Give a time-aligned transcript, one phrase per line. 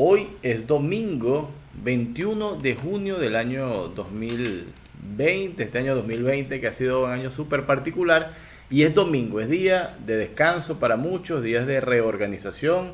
[0.00, 1.50] Hoy es domingo
[1.82, 7.66] 21 de junio del año 2020, este año 2020 que ha sido un año súper
[7.66, 8.36] particular
[8.70, 12.92] y es domingo, es día de descanso para muchos, días de reorganización,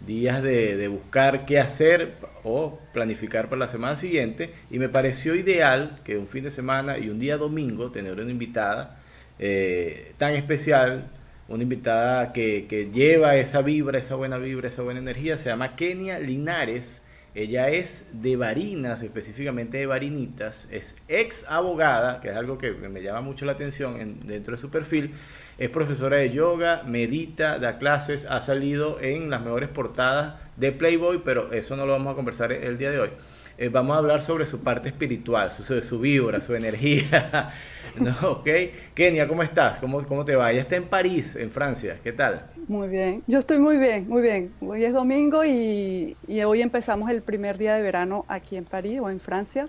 [0.00, 6.00] días de, buscar qué hacer o planificar para la semana siguiente y me pareció ideal
[6.04, 8.98] que un fin de semana y un día domingo tener una invitada
[9.38, 11.10] eh, tan especial
[11.48, 15.38] una invitada que, lleva esa vibra, esa buena vibra, esa buena energía.
[15.38, 17.02] Se llama Kenia Linares.
[17.34, 20.68] Ella es de Varinas, específicamente de Varinitas.
[20.70, 24.60] Es ex abogada, que es algo que me llama mucho la atención en, dentro de
[24.60, 25.12] su perfil.
[25.58, 31.22] Es profesora de yoga, medita, da clases, ha salido en las mejores portadas de Playboy,
[31.24, 33.10] pero eso no lo vamos a conversar el día de hoy.
[33.58, 37.52] Eh, vamos a hablar sobre su parte espiritual, su, su vibra, su energía.
[37.94, 38.14] ¿No?
[38.30, 38.48] ¿Ok?
[38.94, 39.78] Kenia, ¿cómo estás?
[39.78, 40.52] ¿Cómo, ¿Cómo te va?
[40.52, 42.00] Ya está en París, en Francia.
[42.02, 42.50] ¿Qué tal?
[42.66, 43.22] Muy bien.
[43.26, 44.56] Yo estoy muy bien, muy bien.
[44.60, 48.98] Hoy es domingo y, y hoy empezamos el primer día de verano aquí en París
[49.00, 49.68] o en Francia.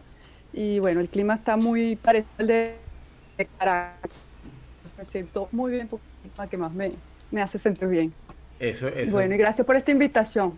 [0.54, 2.80] Y bueno, el clima está muy parecido al de
[3.58, 4.12] Caracas.
[4.98, 6.94] Me siento muy bien porque es que más me,
[7.32, 8.14] me hace sentir bien.
[8.60, 9.12] Eso, eso.
[9.12, 10.58] Bueno, y gracias por esta invitación.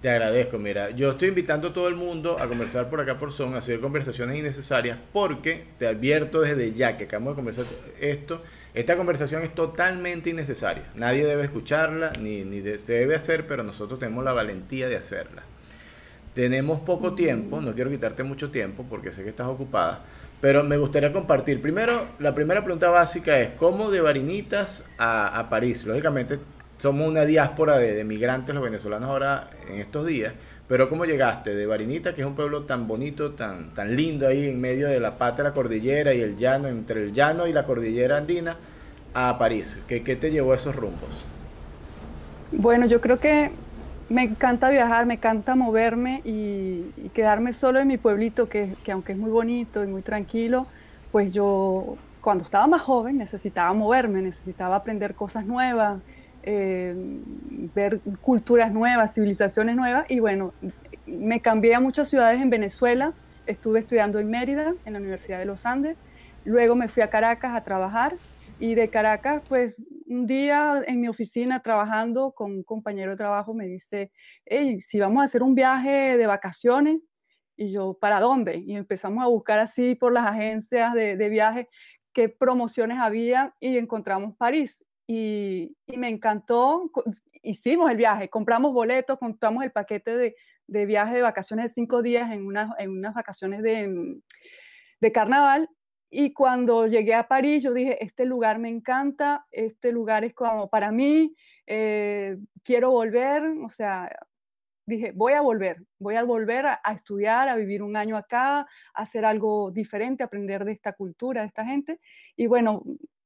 [0.00, 3.32] Te agradezco, mira, yo estoy invitando a todo el mundo a conversar por acá por
[3.32, 7.64] Zoom, a hacer conversaciones innecesarias, porque te advierto desde ya que acabamos de conversar
[8.00, 8.40] esto,
[8.74, 10.84] esta conversación es totalmente innecesaria.
[10.94, 14.96] Nadie debe escucharla, ni, ni de, se debe hacer, pero nosotros tenemos la valentía de
[14.96, 15.42] hacerla.
[16.32, 20.04] Tenemos poco tiempo, no quiero quitarte mucho tiempo porque sé que estás ocupada,
[20.40, 21.60] pero me gustaría compartir.
[21.60, 25.84] Primero, la primera pregunta básica es, ¿cómo de Varinitas a, a París?
[25.84, 26.38] Lógicamente
[26.78, 30.32] somos una diáspora de, migrantes los venezolanos ahora en estos días,
[30.68, 34.48] pero ¿cómo llegaste de Barinita, que es un pueblo tan bonito, tan, tan lindo ahí
[34.48, 37.52] en medio de la pata de la cordillera y el llano, entre el llano y
[37.52, 38.56] la cordillera andina,
[39.14, 39.78] a París?
[39.88, 41.26] ¿Qué, qué te llevó a esos rumbos?
[42.52, 43.50] Bueno, yo creo que
[44.08, 48.92] me encanta viajar, me encanta moverme y, y quedarme solo en mi pueblito, que, que
[48.92, 50.66] aunque es muy bonito y muy tranquilo,
[51.10, 56.00] pues yo cuando estaba más joven necesitaba moverme, necesitaba aprender cosas nuevas,
[56.42, 56.94] eh,
[57.74, 60.06] ver culturas nuevas, civilizaciones nuevas.
[60.08, 60.52] Y bueno,
[61.06, 63.14] me cambié a muchas ciudades en Venezuela,
[63.46, 65.96] estuve estudiando en Mérida, en la Universidad de los Andes,
[66.44, 68.16] luego me fui a Caracas a trabajar.
[68.60, 73.54] Y de Caracas pues un día en mi oficina trabajando con un compañero de trabajo
[73.54, 74.10] me dice,
[74.46, 76.98] hey, si vamos a hacer un viaje de vacaciones,
[77.56, 78.58] y yo, ¿para dónde?
[78.58, 81.68] Y empezamos a buscar así por las agencias de, de viaje
[82.12, 83.54] qué promociones había.
[83.60, 86.92] Y encontramos París y, y, me encantó.
[87.42, 90.36] Hicimos el viaje, compramos boletos, compramos el paquete de,
[90.68, 94.20] de viaje de vacaciones de cinco días en, una, en unas vacaciones de,
[95.00, 95.68] de carnaval.
[96.10, 100.68] Y cuando llegué a París, yo dije, este lugar me encanta, este lugar es como
[100.68, 101.34] para mí,
[101.66, 104.10] eh, quiero volver, o sea,
[104.86, 108.60] dije, voy a volver, voy a volver a, a, estudiar, a vivir un año acá,
[108.60, 112.00] a hacer algo diferente, aprender de esta cultura, de esta gente.
[112.36, 112.82] Y bueno,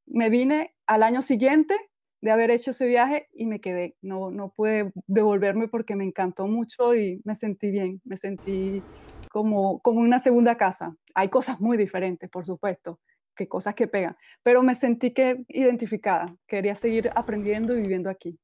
[0.06, 1.74] me vine al año siguiente
[2.22, 3.96] de haber hecho ese viaje y me quedé.
[4.00, 8.82] No, no pude devolverme porque me encantó mucho y me sentí bien, me sentí
[9.28, 10.96] como, como una segunda casa.
[11.14, 13.00] Hay cosas muy diferentes, por supuesto,
[13.34, 18.38] que cosas que pegan, pero me sentí que identificada, quería seguir aprendiendo y viviendo aquí.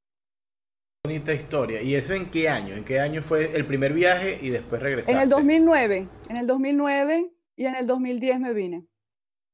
[1.04, 1.80] Bonita historia.
[1.80, 2.74] ¿Y eso en qué año?
[2.74, 5.12] ¿En qué año fue el primer viaje y después regresaste?
[5.12, 8.84] En el 2009, en el 2009 y en el 2010 me vine.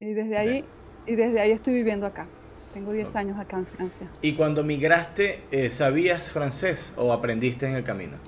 [0.01, 0.65] Y desde ahí
[1.07, 2.27] y desde ahí estoy viviendo acá.
[2.73, 4.11] Tengo 10 años acá en Francia.
[4.21, 8.19] ¿Y cuando migraste, eh, sabías francés o aprendiste en el camino?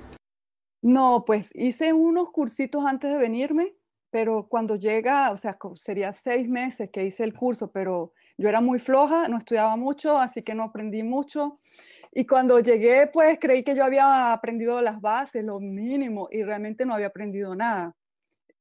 [0.81, 3.75] No, pues hice unos cursitos antes de venirme,
[4.09, 8.61] pero cuando llega, o sea, sería seis meses que hice el curso, pero yo era
[8.61, 11.59] muy floja, no estudiaba mucho, así que no aprendí mucho.
[12.13, 16.85] Y cuando llegué, pues creí que yo había aprendido las bases, lo mínimo, y realmente
[16.85, 17.95] no había aprendido nada.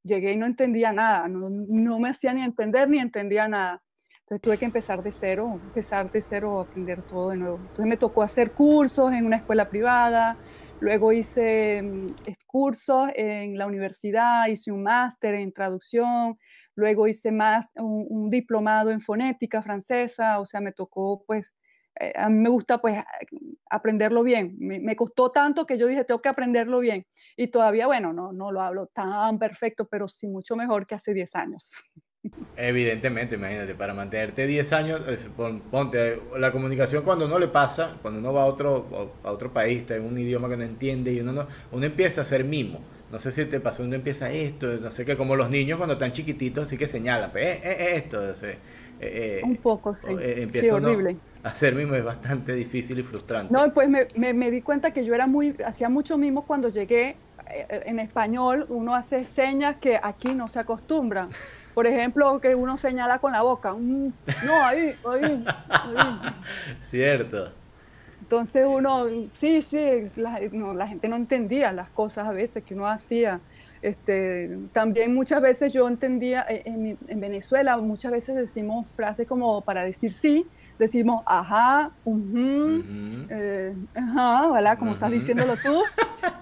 [0.02, 3.82] Llegué y no entendía nada, no, no me hacía ni entender ni entendía nada.
[4.26, 7.58] Entonces tuve que empezar de cero, empezar de cero, aprender todo de nuevo.
[7.58, 10.36] Entonces me tocó hacer cursos en una escuela privada,
[10.80, 12.06] luego hice mm,
[12.44, 16.36] cursos en la universidad, hice un máster en traducción,
[16.74, 21.54] luego hice más un, un, diplomado en fonética francesa, o sea, me tocó pues,
[22.00, 23.04] eh, a mí me gusta pues
[23.70, 24.56] aprenderlo bien.
[24.58, 27.06] Me, me, costó tanto que yo dije, tengo que aprenderlo bien.
[27.36, 31.14] Y todavía, bueno, no, no lo hablo tan perfecto, pero sí mucho mejor que hace
[31.14, 31.84] 10 años.
[32.56, 35.02] Evidentemente, imagínate, para mantenerte 10 años,
[35.70, 39.90] ponte, la comunicación cuando no le pasa, cuando uno va a otro, a otro país,
[39.90, 42.80] en un idioma que no entiende y uno no, uno empieza a hacer mimo.
[43.12, 45.94] No sé si te pasó, uno empieza esto, no sé qué, como los niños cuando
[45.94, 48.58] están chiquititos, así que señalan, pues, eh, eh, esto, eh,
[49.00, 50.08] eh, un poco, sí.
[50.18, 51.16] Eh, empieza sí, horrible.
[51.42, 53.52] A hacer mimo es bastante difícil y frustrante.
[53.52, 56.68] No, pues me, me, me, di cuenta que yo era muy, hacía mucho mimo cuando
[56.70, 57.16] llegué eh,
[57.48, 61.30] en español uno hace señas que aquí no se acostumbran.
[61.74, 63.74] Por ejemplo, que uno señala con la boca.
[63.74, 64.12] Mm,
[64.46, 66.20] no, ahí, ahí, ahí.
[66.88, 67.52] Cierto.
[68.20, 69.06] Entonces uno,
[69.38, 70.40] sí, sí, la,
[70.74, 73.40] la, gente no entendía las cosas a veces que uno hacía.
[73.82, 79.60] Este, también muchas veces yo entendía, eh, en, en Venezuela muchas veces decimos frases como
[79.60, 80.46] para decir sí,
[80.78, 82.82] decimos ajá, uh
[83.94, 84.78] ajá, ¿verdad?
[84.78, 85.82] Como estás diciéndolo tú.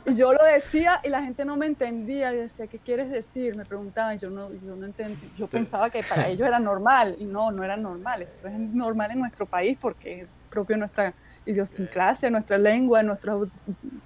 [0.07, 2.33] Y yo lo decía y la gente no me entendía.
[2.33, 3.57] Y decía, ¿qué quieres decir?
[3.57, 5.29] Me preguntaban yo no, yo no entendía.
[5.37, 8.23] Yo pensaba que para ellos era normal y no, no era normal.
[8.23, 11.15] Eso es normal en nuestro país porque es propio nuestra
[11.47, 13.49] idiosincrasia, nuestra lengua, nuestros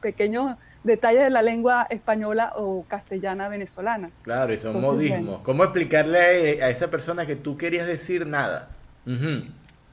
[0.00, 4.10] pequeños detalles de la lengua española o castellana venezolana.
[4.22, 5.42] Claro, y son modismos.
[5.42, 8.70] ¿Cómo explicarle a esa persona que tú querías decir nada?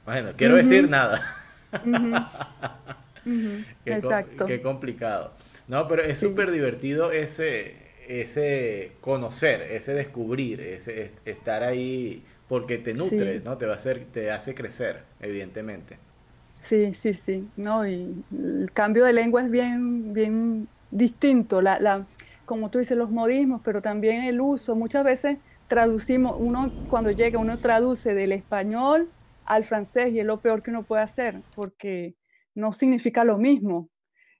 [0.05, 1.21] Bueno, quiero decir nada.
[3.85, 4.45] Exacto.
[4.45, 5.33] qué complicado.
[5.67, 7.75] No, pero es súper divertido ese,
[8.07, 13.57] ese conocer, ese descubrir, ese estar ahí porque te nutre, ¿no?
[13.57, 15.97] Te va a hacer, te hace crecer, evidentemente.
[16.53, 17.51] Sí, sí, sí.
[17.57, 21.61] No, y el cambio de lengua es bien, bien distinto.
[21.61, 22.07] La, la,
[22.45, 24.75] como tú dices, los modismos, pero también el uso.
[24.75, 25.37] Muchas veces
[25.67, 29.09] traducimos, uno cuando llega, uno traduce del español
[29.45, 32.15] al francés y es lo peor que uno puede hacer, porque
[32.55, 33.89] no significa lo mismo.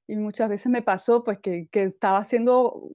[0.07, 2.91] Y muchas veces me pasó pues que, estaba haciendo,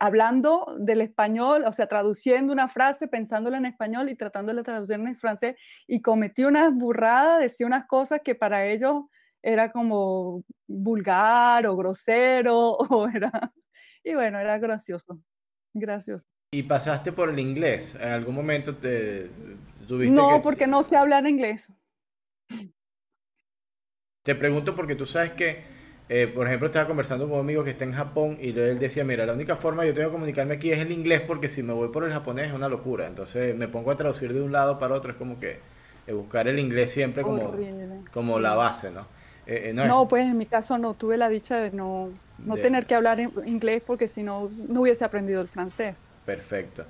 [0.00, 4.96] hablando del español, o sea, traduciendo una frase, pensándola en español y tratándola de traducir
[4.96, 5.56] en francés,
[5.86, 9.04] y cometí unas burradas, decía unas cosas que para ellos
[9.42, 13.52] era como vulgar o grosero, o era,
[14.04, 15.20] y bueno, era gracioso,
[15.74, 16.26] gracioso.
[16.56, 17.98] ¿Y pasaste por el inglés?
[18.00, 19.28] ¿En algún momento te
[19.86, 21.70] tuviste No, porque no sé hablar inglés.
[24.22, 25.64] Te pregunto porque tú sabes que,
[26.08, 29.04] eh, por ejemplo, estaba conversando con un amigo que está en Japón y él decía,
[29.04, 31.62] mira, la única forma que yo tengo que comunicarme aquí es el inglés porque si
[31.62, 33.06] me voy por el japonés es una locura.
[33.06, 35.58] Entonces me pongo a traducir de un lado para otro, es como que
[36.06, 37.54] eh, buscar el inglés siempre como,
[38.14, 39.06] como la base, ¿no?
[39.46, 42.94] Eh, no, pues en mi caso no, tuve la dicha de no, no tener que
[42.94, 46.02] hablar inglés porque si no, no hubiese aprendido el francés.
[46.26, 46.84] Perfecto.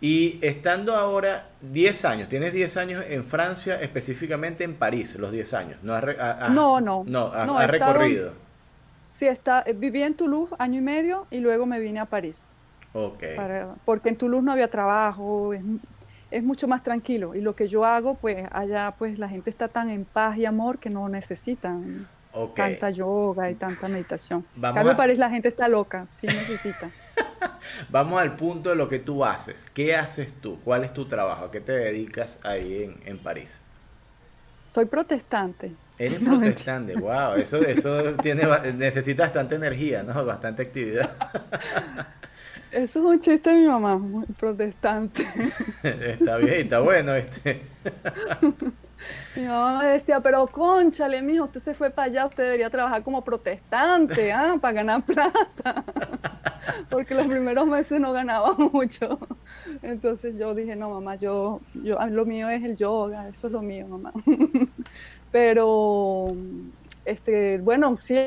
[0.00, 5.54] Y estando ahora 10 años, tienes 10 años en Francia, específicamente en París, los 10
[5.54, 5.78] años.
[5.84, 6.00] No,
[6.50, 7.04] no, no.
[7.06, 8.32] No, has recorrido.
[9.12, 12.42] sí, está, eh, viví en Toulouse año y medio y luego me vine a París.
[12.94, 13.22] Ok.
[13.84, 15.62] porque en Toulouse no había trabajo, es,
[16.32, 17.36] es, mucho más tranquilo.
[17.36, 20.46] Y lo que yo hago, pues allá pues la gente está tan en paz y
[20.46, 22.08] amor que no necesitan
[22.56, 24.44] tanta yoga y tanta meditación.
[24.56, 24.96] Vamos a...
[24.96, 26.90] París la gente está loca, sí necesita.
[27.90, 29.70] Vamos al punto de lo que tú haces.
[29.72, 30.60] ¿Qué haces tú?
[30.64, 31.46] ¿Cuál es tu trabajo?
[31.46, 33.60] ¿A qué te dedicas ahí en, en París?
[34.64, 35.72] Soy protestante.
[35.98, 40.24] Eres protestante, wow, eso, eso tiene, necesita bastante energía, ¿no?
[40.24, 41.10] Bastante actividad.
[42.72, 45.22] Eso es un chiste de mi mamá, muy protestante.
[45.82, 47.66] Está bien, está bueno este.
[49.36, 53.02] Mi mamá me decía, pero conchale, mijo, usted se fue para allá, usted debería trabajar
[53.02, 54.56] como protestante, ¿ah?
[54.60, 55.84] Para ganar plata.
[56.90, 59.18] Porque los primeros meses no ganaba mucho.
[59.82, 63.62] Entonces yo dije, no, mamá, yo, yo, lo mío es el yoga, eso es lo
[63.62, 64.12] mío, mamá.
[65.32, 66.28] Pero,
[67.04, 68.18] este, bueno, sí,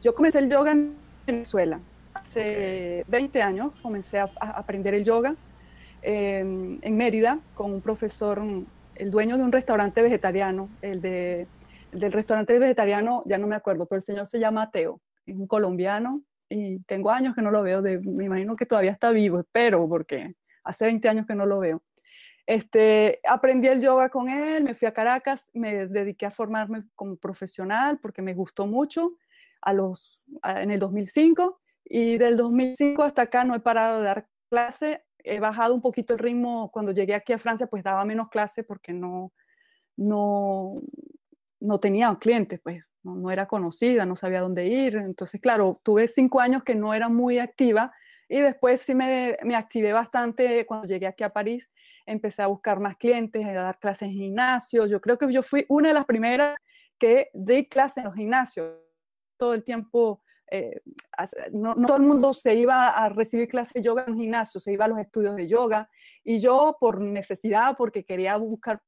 [0.00, 1.80] yo comencé el yoga en Venezuela.
[2.14, 5.34] Hace 20 años comencé a aprender el yoga
[6.04, 8.42] en Mérida con un profesor,
[8.94, 11.46] el dueño de un restaurante vegetariano, el, de,
[11.92, 15.46] del restaurante vegetariano, ya no me acuerdo, pero el señor se llama Teo, es un
[15.46, 19.40] colombiano y tengo años que no lo veo, de, me imagino que todavía está vivo,
[19.40, 21.82] espero, porque hace 20 años que no lo veo.
[22.46, 27.16] Este, aprendí el yoga con él, me fui a Caracas, me dediqué a formarme como
[27.16, 29.16] profesional porque me gustó mucho
[29.62, 34.28] a los, en el 2005 y del 2005 hasta acá no he parado de dar
[34.50, 36.70] clase he bajado un poquito el ritmo.
[36.70, 39.32] Cuando llegué aquí a Francia, pues daba menos clase porque no,
[39.96, 40.82] no,
[41.60, 44.96] no tenía clientes, pues no, no, era conocida, no sabía dónde ir.
[44.96, 47.92] Entonces, claro, tuve cinco años que no era muy activa
[48.28, 51.70] y después sí me, me activé bastante cuando llegué aquí a París.
[52.06, 54.90] Empecé a buscar más clientes, a dar clases en gimnasios.
[54.90, 56.56] Yo creo que yo fui una de las primeras
[56.98, 58.76] que di clases en los gimnasios.
[59.36, 60.80] Todo el tiempo eh,
[61.52, 64.72] no, todo el mundo se iba a recibir clases de yoga en un gimnasio, se
[64.72, 65.88] iba a los estudios de yoga.
[66.22, 68.82] Y yo, por necesidad, porque quería buscar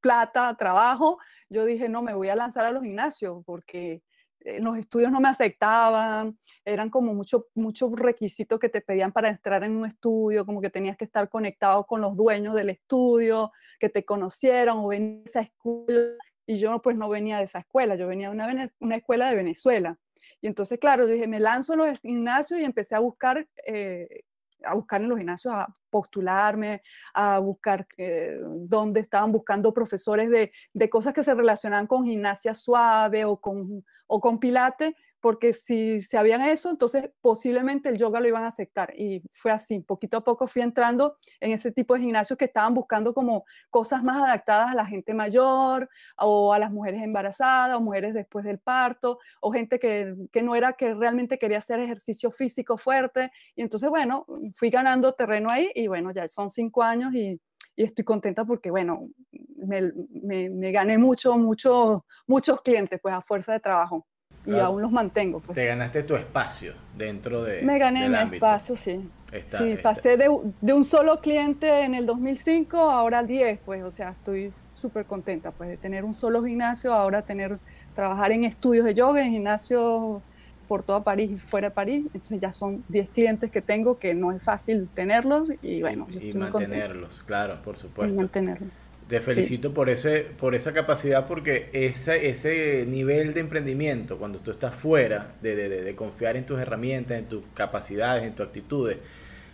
[0.00, 4.02] plata, trabajo, yo dije, no, me voy a lanzar a los gimnasios porque
[4.40, 9.28] eh, los estudios no me aceptaban, eran como muchos mucho requisitos que te pedían para
[9.28, 13.52] entrar en un estudio, como que tenías que estar conectado con los dueños del estudio,
[13.78, 16.16] que te conocieran o venir a esa escuela.
[16.46, 19.36] Y yo pues no venía de esa escuela, yo venía de una, una escuela de
[19.36, 19.98] Venezuela
[20.42, 24.24] Y entonces, claro, dije, me lanzo en los gimnasios y empecé a buscar, eh,
[24.64, 26.82] a buscar en los gimnasios, a postularme,
[27.14, 32.54] a buscar eh, dónde estaban buscando profesores de, de, cosas que se relacionaban con gimnasia
[32.54, 38.18] suave o con, o con pilate, porque si se habían eso, entonces posiblemente el yoga
[38.18, 38.92] lo iban a aceptar.
[38.98, 42.74] Y fue así, poquito a poco fui entrando en ese tipo de gimnasios que estaban
[42.74, 45.88] buscando como cosas más adaptadas a la gente mayor
[46.18, 50.56] o a las mujeres embarazadas o mujeres después del parto o gente que, que no
[50.56, 53.30] era que realmente quería hacer ejercicio físico fuerte.
[53.54, 57.40] Y entonces, bueno, fui ganando terreno ahí y bueno, ya son cinco años y,
[57.76, 59.08] y estoy contenta porque, bueno,
[59.56, 64.04] me, me, me gané mucho, mucho, muchos clientes pues a fuerza de trabajo
[64.46, 65.40] y aún los mantengo.
[65.40, 65.54] Pues.
[65.54, 67.62] Te ganaste tu espacio dentro de.
[67.62, 69.08] Me gané mi espacio, sí.
[69.44, 70.28] sí, pasé de,
[70.60, 75.52] de, un solo cliente en el 2005 ahora 10, pues, o sea, estoy súper contenta,
[75.52, 77.58] pues, de tener un solo gimnasio, ahora tener,
[77.94, 80.20] trabajar en estudios de yoga, en gimnasios
[80.68, 84.14] por toda París y fuera de París, entonces ya son 10 clientes que tengo que
[84.14, 88.12] no es fácil tenerlos y bueno, y, mantenerlos, claro, por supuesto.
[88.12, 88.70] Y mantenerlos.
[89.12, 94.50] Te felicito por, ese, por esa capacidad porque ese, ese nivel de emprendimiento, cuando tú
[94.50, 98.96] estás fuera de, de, de, confiar en tus herramientas, en tus capacidades, en tus actitudes,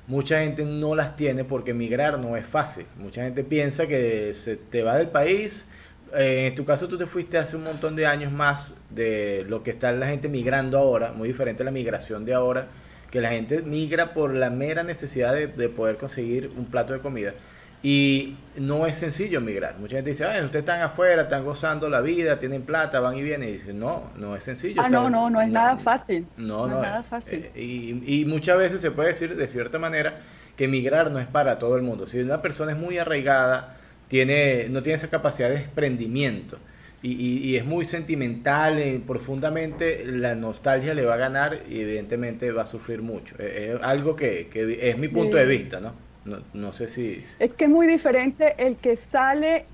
[0.06, 2.86] mucha gente no las tiene porque emigrar no es fácil.
[2.98, 5.68] Mucha gente piensa que se te va del país.
[6.14, 9.64] Eh, en tu caso tú te fuiste hace un montón de años más de lo
[9.64, 12.68] que está la gente migrando ahora, muy diferente a la migración de ahora,
[13.10, 17.00] que la gente migra por la mera necesidad de, de poder conseguir un plato de
[17.00, 17.34] comida.
[17.82, 19.78] Y no es sencillo migrar.
[19.78, 23.23] Mucha gente dice, Ay, ustedes están afuera, están gozando la vida, tienen plata, van y
[23.23, 23.50] vienen.
[23.50, 24.82] Y dicen, no, no es sencillo.
[24.82, 26.26] Ah, no, no, no es nada fácil.
[26.37, 27.50] No, no, es nada fácil.
[27.54, 30.20] Eh, y, y, muchas veces se puede decir de cierta manera
[30.56, 32.08] que migrar no es para todo el mundo.
[32.08, 33.76] Si una persona es muy arraigada,
[34.08, 36.58] tiene, no tiene esa capacidad de desprendimiento
[37.00, 42.50] y, y, es muy sentimental, y profundamente la nostalgia le va a ganar y evidentemente
[42.50, 43.37] va a sufrir mucho.
[43.38, 46.07] Es, algo que, que es mi punto de vista, ¿no?
[46.28, 47.25] No, no sé si...
[47.38, 49.66] Es que es muy diferente el que sale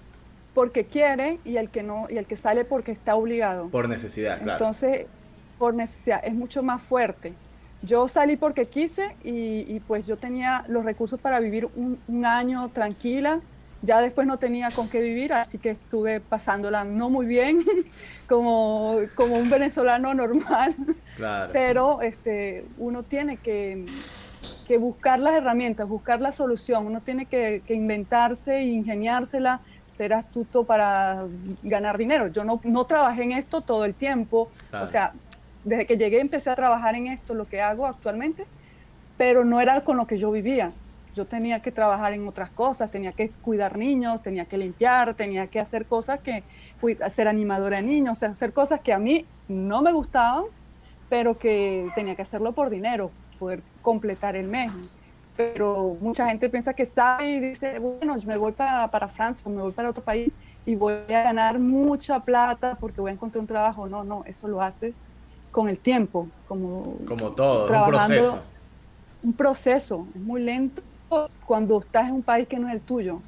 [0.55, 3.69] porque quiere y el que no y el que sale porque está obligado.
[3.69, 4.53] Por necesidad, claro.
[4.53, 5.07] Entonces,
[5.59, 7.35] por necesidad es mucho más fuerte.
[7.83, 12.25] Yo salí porque quise y, y pues yo tenía los recursos para vivir un, un,
[12.25, 13.41] año tranquila.
[13.83, 17.63] Ya después no tenía con qué vivir, así que estuve pasándola no muy bien,
[18.29, 20.75] como, como un venezolano normal.
[21.17, 21.53] Claro.
[21.53, 23.85] Pero este, uno tiene que,
[24.67, 26.87] que buscar las herramientas, buscar la solución.
[26.87, 29.61] Uno tiene que, inventarse e ingeniársela,
[29.91, 31.25] ser astuto para
[31.63, 32.29] ganar dinero.
[32.29, 34.49] Yo no, no trabajé en esto todo el tiempo.
[34.73, 35.13] O sea,
[35.65, 38.47] desde que llegué empecé a trabajar en esto, lo que hago actualmente,
[39.17, 40.73] pero no era con lo que yo vivía.
[41.15, 45.47] Yo tenía que trabajar en otras cosas, tenía que cuidar niños, tenía que limpiar, tenía
[45.47, 46.43] que hacer cosas que,
[47.11, 50.45] ser animadora de niños, hacer cosas que a mí no me gustaban,
[51.09, 53.13] pero que tenía que hacerlo por dinero,
[53.45, 54.73] poder completar el mes.
[55.37, 59.43] Pero mucha gente piensa que sabe y dice, bueno, yo me voy para, para Francia
[59.47, 60.31] o me voy para otro país
[60.65, 63.87] y voy a ganar mucha plata porque voy a encontrar un trabajo.
[63.87, 64.97] No, no, eso lo haces
[65.51, 68.39] con el tiempo, como, como todo, un proceso.
[69.23, 70.83] Un proceso, es muy lento
[71.47, 73.21] cuando estás en un país que no es el tuyo.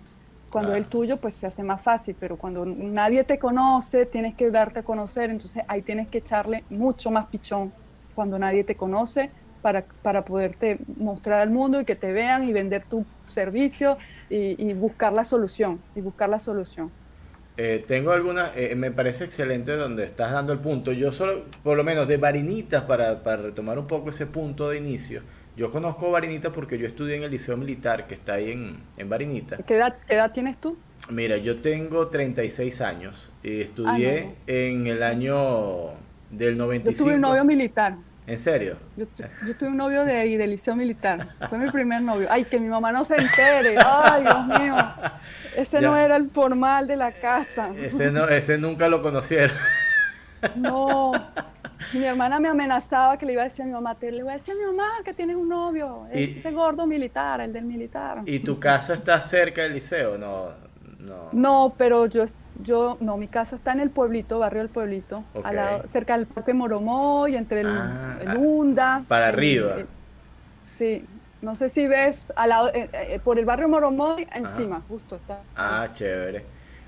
[0.51, 4.35] Cuando es el tuyo, pues se hace más fácil, pero cuando nadie te conoce, tienes
[4.35, 7.73] que darte a conocer, entonces ahí tienes que echarle mucho más pichón.
[8.15, 9.31] Cuando nadie te conoce,
[9.67, 13.99] para, para poderte mostrar al mundo y que te vean y vender tu servicio
[14.31, 16.93] y, buscar la solución, y buscar la solución.
[17.57, 20.93] Eh, tengo alguna, eh, me parece excelente donde estás dando el punto.
[20.93, 24.79] Yo solo, por lo menos de Varinitas, para, para retomar un poco ese punto de
[24.79, 25.23] inicio,
[25.57, 29.09] yo conozco Varinitas porque yo estudié en el Liceo Militar que está ahí en, en
[29.09, 29.59] Varinitas.
[29.67, 30.79] ¿Qué edad, ¿Qué edad tienes tú?
[31.11, 35.91] Mira, yo tengo 36 años y estudié ah, en el año
[36.31, 36.97] del 95.
[36.97, 37.97] Yo tuve un novio militar.
[38.27, 38.77] ¿En serio?
[38.97, 39.07] Yo,
[39.47, 41.29] yo tuve un novio de ahí, del liceo militar.
[41.49, 42.27] Fue mi primer novio.
[42.31, 43.77] Ay, que mi mamá no se entere.
[43.79, 44.77] Ay, Dios mío.
[45.57, 47.71] Ese no era el formal de la casa.
[47.77, 49.57] Ese, no, ese nunca lo conocieron.
[50.57, 51.13] No.
[51.93, 54.33] Mi hermana me amenazaba que le iba a decir a mi mamá, te le voy
[54.33, 58.23] a decir a mi mamá que tienes un novio, ese gordo militar, el del militar.
[58.25, 60.19] ¿Y tu casa está cerca del liceo?
[60.19, 60.49] No,
[60.99, 61.29] no.
[61.33, 62.27] No, pero yo
[62.63, 66.27] yo, no, mi casa está en el pueblito, barrio del pueblito, al lado, cerca del
[66.27, 69.05] Parque Moromoy, entre el, ah, el Hunda.
[69.09, 69.77] Para arriba.
[70.63, 71.05] sí,
[71.43, 75.41] no sé si ves al lado, eh, eh, por el barrio Moromoy, encima, justo está.
[75.55, 76.45] Ah, chévere.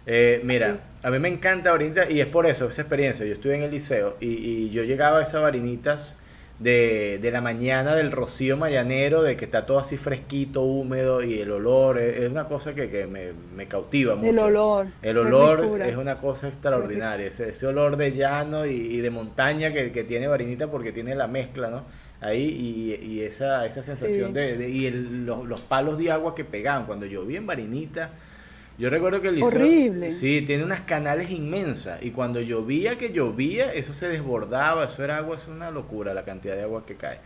[0.06, 3.26] Eh, mira, a mí me encanta Varinitas y es por eso, esa experiencia.
[3.26, 6.16] Yo estuve en el liceo y, y yo llegaba a esas Varinitas
[6.58, 11.38] de, de, la mañana del rocío mayanero, de que está todo así fresquito, húmedo y
[11.38, 14.30] el olor es, una cosa que, que me, me, cautiva mucho.
[14.30, 14.86] El olor.
[15.02, 19.92] El olor es una cosa extraordinaria, ese, ese olor de llano y, de montaña que,
[19.92, 21.84] que, tiene Varinita porque tiene la mezcla, ¿no?
[22.20, 26.86] Ahí y, y esa, esa sensación de, y los, los, palos de agua que pegaban
[26.86, 28.10] cuando llovía en Varinita
[28.78, 29.48] yo recuerdo que el liceo...
[29.48, 30.12] Horrible.
[30.12, 32.00] Sí, tiene unas canales inmensas.
[32.00, 34.84] Y cuando llovía, que llovía, eso se desbordaba.
[34.84, 37.18] Eso era agua, es una locura la cantidad de agua que cae.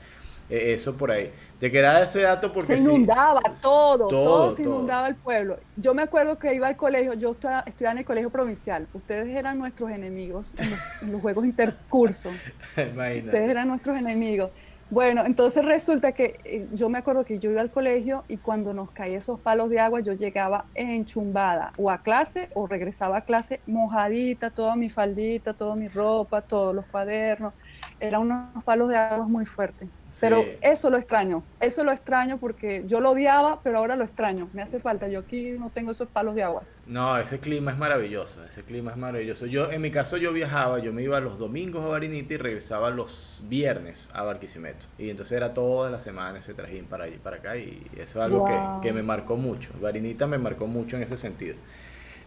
[0.49, 1.31] E, eso por ahí.
[1.61, 2.75] Te quedaba ese dato porque...
[2.75, 5.59] Se inundaba todo, todo, se inundaba el pueblo.
[5.77, 8.89] Yo me acuerdo que iba al colegio, yo estudiaba, en el colegio provincial.
[8.95, 12.33] Ustedes eran nuestros enemigos en los, en los juegos intercursos.
[12.77, 14.51] Ustedes eran nuestros enemigos.
[14.93, 18.75] Bueno, entonces resulta que eh, yo me acuerdo que yo iba al colegio y cuando
[18.75, 23.21] nos caían esos palos de agua yo llegaba enchumbada o a clase o regresaba a
[23.23, 27.55] clase mojadita, toda mi faldita, toda mi ropa, todos los cuadernos.
[28.01, 29.89] Eran unos palos de agua muy fuertes.
[30.21, 34.49] Pero eso lo extraño, eso lo extraño porque yo lo odiaba, pero ahora lo extraño.
[34.53, 36.63] Me hace falta, yo aquí no tengo esos palos de agua.
[36.87, 39.47] No, ese clima es maravilloso, ese clima es maravilloso.
[39.47, 42.91] Yo, en mi caso, yo viajaba, yo me iba los domingos a Barinita y regresaba
[42.91, 44.87] los viernes a Barquisimeto.
[44.99, 48.25] Y entonces era toda la semana ese trajín para allí, para acá, y eso es
[48.25, 49.71] algo que, que, me marcó mucho.
[49.81, 51.57] Barinita me marcó mucho en ese sentido.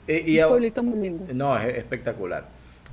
[0.08, 1.26] Eh, y Un pueblito muy lindo.
[1.34, 2.46] No, es espectacular.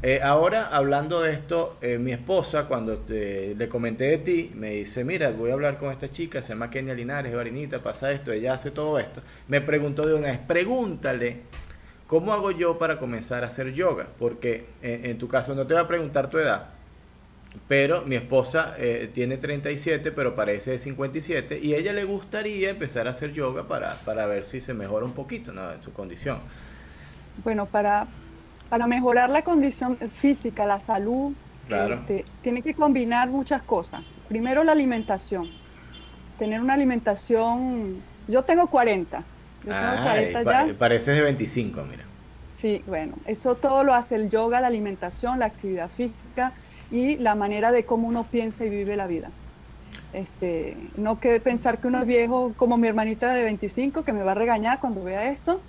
[0.04, 4.70] Eh, ahora, hablando de esto, eh, mi esposa, cuando te, le comenté de ti, me
[4.70, 8.32] dice, mira, voy a hablar con esta chica, se llama Kenia Linares, Barinita, pasa esto,
[8.32, 9.22] ella hace todo esto.
[9.46, 11.42] Me preguntó de una vez, pregúntale,
[12.08, 14.08] ¿cómo hago yo para comenzar a hacer yoga?
[14.18, 16.70] Porque eh, en tu caso no te voy a preguntar tu edad,
[17.68, 18.74] pero mi esposa
[19.12, 23.94] tiene 37, pero parece de 57, y ella le gustaría empezar a hacer yoga para,
[24.06, 25.70] para ver si se mejora un poquito ¿no?
[25.70, 26.38] en su condición.
[27.44, 28.08] Bueno, para,
[28.72, 31.34] para mejorar la condición física, la salud,
[31.68, 34.00] este, tiene que combinar muchas cosas.
[34.28, 35.50] Primero la alimentación.
[36.38, 38.00] Tener una alimentación.
[38.28, 39.18] Yo tengo 40.
[39.64, 40.74] Yo tengo 40 ya.
[40.78, 42.04] Pareces de 25, mira.
[42.56, 46.54] Sí, bueno, eso todo lo hace el yoga, la alimentación, la actividad física
[46.90, 49.28] y la manera de cómo uno piensa y vive la vida.
[50.12, 54.22] Este, no que pensar que uno es viejo como mi hermanita de 25 que me
[54.22, 55.60] va a regañar cuando vea esto.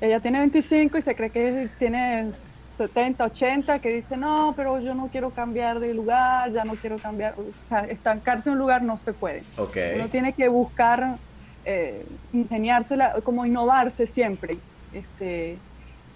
[0.00, 4.94] Ella tiene 25 y se cree que tiene 70, 80, que dice, no, pero yo
[4.94, 8.82] no quiero cambiar de lugar, ya no quiero cambiar, o sea, estancarse en un lugar
[8.82, 9.44] no se puede.
[9.56, 9.94] Okay.
[9.96, 11.18] Uno tiene que buscar
[11.64, 14.58] eh, ingeniársela, como innovarse siempre.
[14.92, 15.58] Este,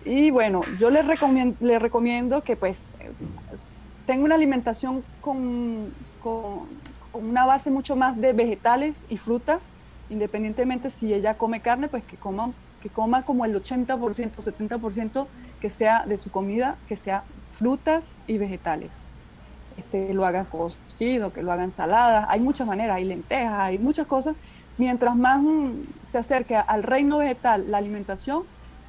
[0.04, 2.96] y bueno, yo le recomiendo, le recomiendo que pues
[4.06, 6.66] tenga una alimentación con, con
[7.16, 9.68] una base mucho más de vegetales y frutas,
[10.10, 15.26] independientemente si ella come carne, pues que coma, que coma como el 80%, 70%
[15.60, 18.98] que sea de su comida, que sea frutas y vegetales.
[19.76, 24.06] Este, lo hagan cocido, que lo hagan ensalada, hay muchas maneras, hay lentejas, hay muchas
[24.06, 24.36] cosas.
[24.78, 28.44] Mientras más mm, se acerque al reino vegetal la alimentación,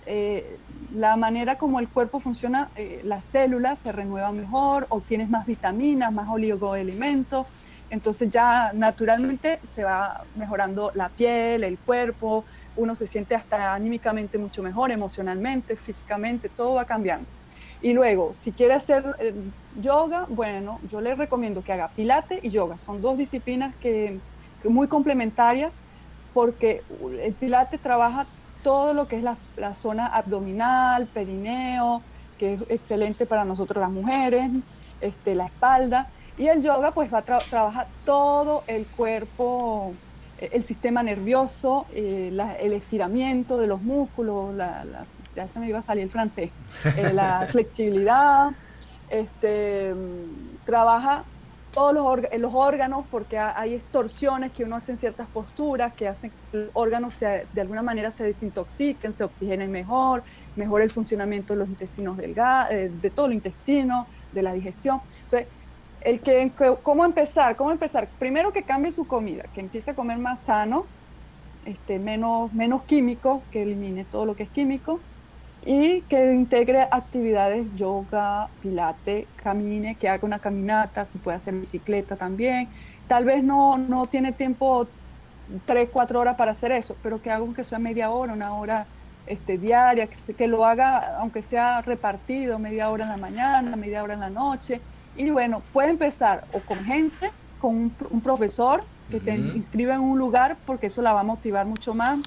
[0.05, 0.57] eh,
[0.95, 6.13] la manera como el cuerpo funciona, eh, las células se renuevan mejor, obtienes más vitaminas,
[6.13, 7.45] más oligoelementos,
[7.89, 12.43] entonces ya naturalmente se va mejorando la piel, el cuerpo,
[12.75, 17.27] uno se siente hasta anímicamente mucho mejor, emocionalmente, físicamente, todo va cambiando.
[17.81, 19.33] Y luego, si quiere hacer eh,
[19.79, 22.77] yoga, bueno, yo le recomiendo que haga pilate y yoga.
[22.77, 24.19] Son dos disciplinas que,
[24.63, 25.75] muy complementarias
[26.33, 26.83] porque
[27.21, 28.25] el pilate trabaja
[28.63, 32.01] todo lo que es la, la, zona abdominal, perineo,
[32.37, 34.49] que es excelente para nosotros las mujeres,
[34.99, 36.09] este, la espalda.
[36.37, 39.93] Y el yoga pues va a trabajar todo el cuerpo,
[40.39, 44.55] eh, el sistema nervioso, eh, el estiramiento de los músculos,
[45.35, 46.51] ya se me iba a salir el francés,
[46.95, 48.51] eh, la flexibilidad,
[49.09, 49.95] este,
[50.63, 51.23] trabaja
[51.73, 56.31] todos los, los, órganos porque hay extorsiones que uno hace en ciertas posturas que hacen
[56.51, 60.23] que los órganos de alguna manera se desintoxiquen, se oxigenen mejor,
[60.55, 65.01] mejora el funcionamiento de los intestinos delgados, de todo el intestino, de la digestión.
[65.23, 65.47] Entonces,
[66.01, 66.51] el que,
[66.83, 67.55] ¿Cómo empezar?
[67.55, 68.07] ¿Cómo empezar?
[68.19, 70.85] Primero que cambie su comida, que empiece a comer más sano,
[71.65, 74.99] este, menos, menos químico, que elimine todo lo que es químico
[75.65, 82.15] y que integre actividades yoga, pilate, camine, que haga una caminata, si puede hacer bicicleta
[82.15, 82.69] también.
[83.07, 84.87] Tal vez no, no tiene tiempo
[85.65, 88.87] tres, cuatro horas para hacer eso, pero que haga aunque sea media hora, una hora
[89.25, 94.03] este, diaria, que, que lo haga aunque sea repartido, media hora en la mañana, media
[94.03, 94.79] hora en la noche
[95.17, 100.19] y bueno, puede empezar o con gente, con un, profesor que se inscriba en un
[100.19, 102.19] lugar, porque eso la va a motivar mucho más.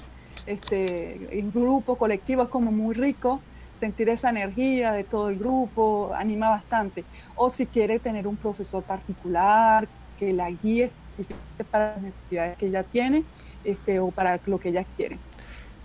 [0.45, 3.39] Este, en grupo, colectivo, es como muy rico
[3.73, 7.03] sentir esa energía de todo el grupo, anima bastante.
[7.35, 9.87] O si quiere tener un profesor particular
[10.19, 13.23] que la guíe específicamente para las necesidades que ella tiene
[13.63, 15.17] este, o para lo que ella quiere.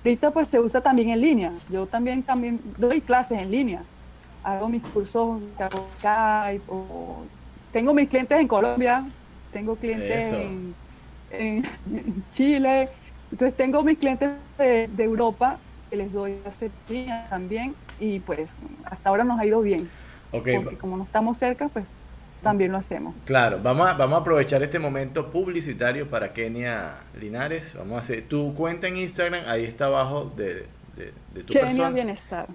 [0.05, 1.53] Ahorita pues se usa también en línea.
[1.71, 3.83] Yo también, también doy clases en línea.
[4.47, 7.25] Hago mis cursos hago Skype o
[7.73, 9.05] tengo mis clientes en Colombia,
[9.53, 10.33] tengo clientes
[11.33, 11.75] en,
[12.31, 12.89] Chile,
[13.33, 15.59] entonces tengo mis clientes de, Europa
[15.91, 16.37] que les doy
[16.89, 19.91] línea también y pues hasta ahora nos ha ido bien.
[20.31, 21.91] Porque como no estamos cerca, pues
[22.41, 23.17] también lo hacemos.
[23.25, 27.75] Claro, vamos a, vamos a aprovechar este momento publicitario para Kenia Linares.
[27.77, 32.49] Vamos a hacer tu cuenta en Instagram, ahí está abajo de, de, tu Kenia Bienestar.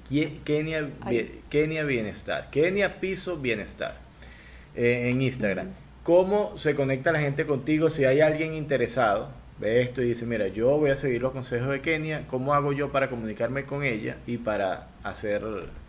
[0.43, 0.89] Kenia,
[1.49, 2.49] Kenia Bienestar.
[2.49, 3.95] Kenia Piso Bienestar
[4.75, 5.67] eh, en Instagram.
[6.03, 9.29] ¿Cómo se conecta la gente contigo si hay alguien interesado?
[9.59, 12.73] Ve esto y dice, mira, yo voy a seguir los consejos de Kenia, ¿cómo hago
[12.73, 15.43] yo para comunicarme con ella y para hacer,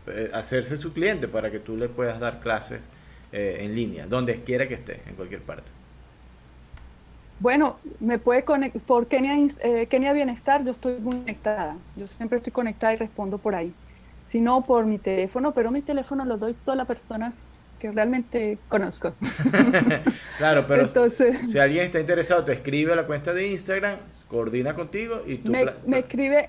[0.08, 2.80] eh, hacerse su cliente, para que tú le puedas dar clases
[3.32, 5.70] eh, en línea, donde quiera que esté, en cualquier parte.
[7.42, 11.76] Bueno, me puede conectar por Kenia, eh, Kenia Bienestar, yo estoy muy conectada.
[11.96, 13.74] Yo siempre estoy conectada y respondo por ahí.
[14.22, 17.90] Si no, por mi teléfono, pero mi teléfono lo doy a todas las personas que
[17.90, 19.14] realmente conozco.
[20.38, 24.76] claro, pero Entonces, si alguien está interesado, te escribe a la cuenta de Instagram, coordina
[24.76, 25.50] contigo y tú...
[25.50, 26.48] Me, me escribe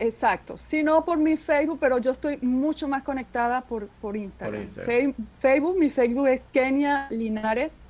[0.00, 4.66] Exacto, si no por mi Facebook, pero yo estoy mucho más conectada por, por Instagram.
[5.38, 7.80] Facebook, mi Facebook es Kenia Linares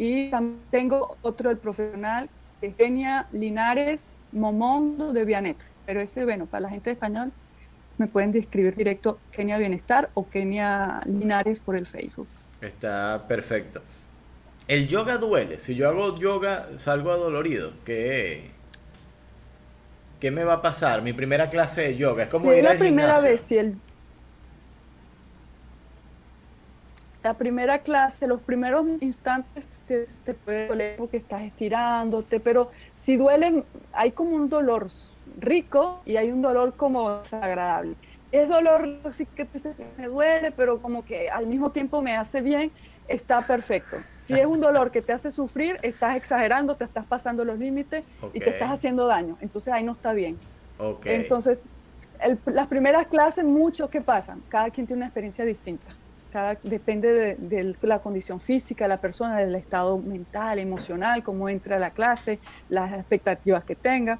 [0.00, 2.30] y también tengo otro, el profesional,
[2.62, 5.58] es Kenia Linares Momondo de Vianet.
[5.84, 7.32] Pero ese, bueno, para la gente de español
[7.98, 12.28] me pueden describir directo Kenia Bienestar o Kenia Linares por el Facebook.
[12.62, 13.82] Está perfecto.
[14.66, 15.60] El yoga duele.
[15.60, 17.72] Si yo hago yoga, salgo adolorido.
[17.84, 18.52] ¿Qué,
[20.18, 21.02] ¿Qué me va a pasar?
[21.02, 22.22] Mi primera clase de yoga.
[22.22, 23.76] Es como ir la primera vez, si el...
[27.22, 33.16] La primera clase, los primeros instantes te, te puede doler porque estás estirándote, pero si
[33.16, 34.86] duele, hay como un dolor
[35.38, 37.94] rico y hay un dolor como desagradable.
[38.32, 39.46] Es dolor, sí que
[39.98, 42.70] me duele, pero como que al mismo tiempo me hace bien
[43.10, 43.96] está perfecto.
[44.10, 48.04] Si es un dolor que te hace sufrir, estás exagerando, te estás pasando los límites
[48.32, 49.36] y te estás haciendo daño.
[49.40, 50.38] Entonces ahí no está bien.
[51.04, 51.68] Entonces,
[52.46, 54.42] las primeras clases, mucho que pasan.
[54.48, 55.92] Cada quien tiene una experiencia distinta.
[56.62, 61.78] Depende de, la condición física de la persona, del estado mental, emocional, cómo entra a
[61.78, 62.38] la clase,
[62.68, 64.18] las expectativas que tenga.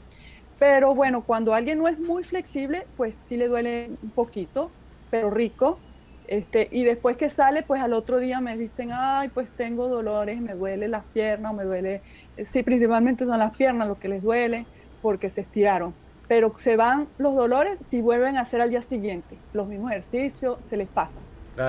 [0.59, 4.71] Pero bueno, cuando alguien no es muy flexible, pues sí le duele un poquito,
[5.11, 5.79] pero rico
[6.31, 10.41] este, y después que sale, pues al otro día me dicen, ay, pues tengo dolores,
[10.41, 12.03] me duele las piernas, me duele,
[12.39, 14.65] sí, principalmente son las piernas lo que les duele
[15.03, 15.93] porque se estiraron.
[16.29, 19.39] Pero se van los dolores si vuelven a hacer al día siguiente.
[19.53, 21.19] Los mismos ejercicios se les pasa.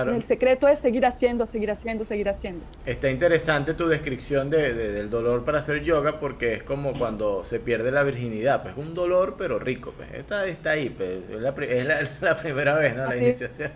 [0.00, 2.64] El secreto es seguir haciendo, seguir haciendo, seguir haciendo.
[2.86, 7.60] Está interesante tu descripción de, del dolor para hacer yoga porque es como cuando se
[7.60, 11.86] pierde la virginidad, pues un dolor pero rico, pues está, está ahí, pues, es,
[12.20, 13.04] la, primera vez, ¿no?
[13.04, 13.72] La iniciación.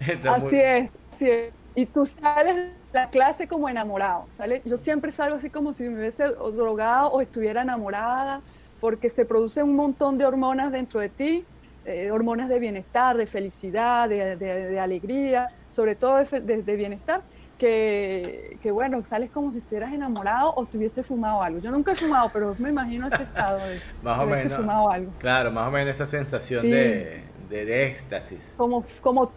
[0.24, 1.52] así es, así es.
[1.74, 4.62] Y tú sales de la clase como enamorado, ¿sale?
[4.64, 8.40] Yo siempre salgo así como si me hubiese drogado o estuviera enamorada
[8.80, 11.44] porque se produce un montón de hormonas dentro de ti
[11.86, 17.22] eh, hormonas de bienestar, de felicidad, de, alegría, sobre todo de, bienestar,
[17.58, 21.58] que, bueno, sales como si estuvieras enamorado o estuviese fumado algo.
[21.60, 25.12] Yo nunca he fumado, pero me imagino ese estado de, más o menos, fumado algo.
[25.18, 28.54] Claro, más o menos esa sensación de, de, éxtasis.
[28.56, 29.30] Como, como,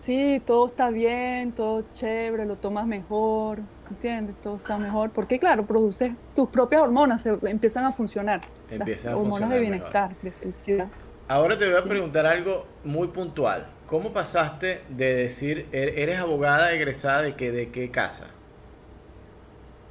[0.00, 4.34] sí, todo está bien, todo chévere, lo tomas mejor, ¿entiendes?
[4.42, 8.42] Todo está mejor, porque claro, produces tus propias hormonas, empiezan a funcionar.
[8.70, 10.88] Empiezan las hormonas de bienestar, de felicidad.
[11.28, 13.66] Ahora te voy a preguntar algo muy puntual.
[13.88, 18.28] ¿Cómo pasaste de decir, er-, eres abogada egresada de qué, de qué casa?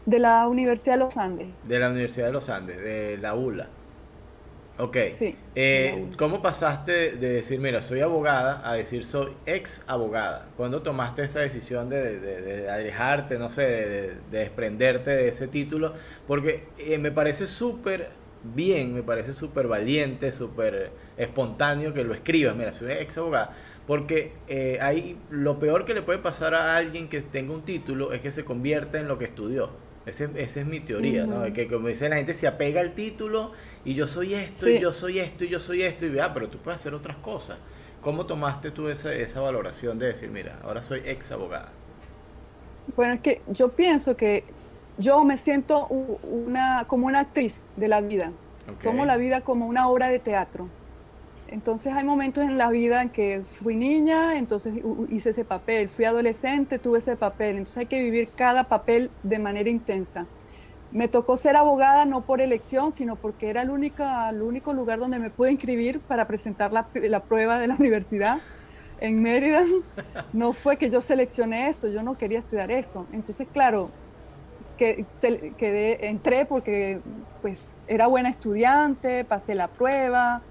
[0.06, 1.48] De la Universidad de los Andes.
[1.64, 3.68] De la Universidad de los Andes, de la ULA.
[4.78, 4.98] Ok.
[5.14, 5.36] Sí.
[5.56, 10.48] Eh, ¿Cómo pasaste de decir, mira, soy abogada, a decir, soy ex abogada?
[10.56, 15.94] ¿Cuándo tomaste esa decisión de, alejarte, no sé, de, desprenderte de ese título?
[16.28, 18.10] Porque eh, me parece súper
[18.44, 22.56] bien, me parece súper valiente, súper espontáneo que lo escribas.
[22.56, 23.54] Mira, soy ex abogada.
[23.88, 28.14] Porque eh, ahí lo peor que le puede pasar a alguien que tenga un título
[28.14, 29.70] es que se convierta en lo que estudió.
[30.08, 31.52] esa es mi teoría, ¿no?
[31.54, 33.52] Que como dice la gente, se apega al título
[33.84, 36.50] y yo soy esto, y yo soy esto, y yo soy esto, y vea, pero
[36.50, 37.60] tú puedes hacer otras cosas.
[38.02, 41.72] ¿Cómo tomaste tú esa, esa valoración de decir, mira, ahora soy ex abogada?
[42.96, 44.44] Bueno, es que yo pienso que
[44.98, 48.32] yo me siento una, como una actriz de la vida.
[48.82, 50.70] Tomo la vida como una obra de teatro.
[51.48, 54.74] Entonces hay momentos en la vida en que fui niña, entonces
[55.10, 59.40] hice ese papel, fui adolescente, tuve ese papel, entonces hay que vivir cada papel de
[59.40, 60.26] manera intensa.
[60.92, 65.00] Me tocó ser abogada no por elección, sino porque era el único, el único lugar
[65.00, 68.40] donde me pude inscribir para presentar la, la prueba de la universidad
[69.00, 69.64] en Mérida.
[70.34, 73.08] No fue que yo seleccioné eso, yo no quería estudiar eso.
[73.12, 73.92] Entonces, claro,
[74.78, 75.06] que,
[75.58, 77.00] quedé, entré porque
[77.42, 80.42] pues era buena estudiante, pasé la prueba,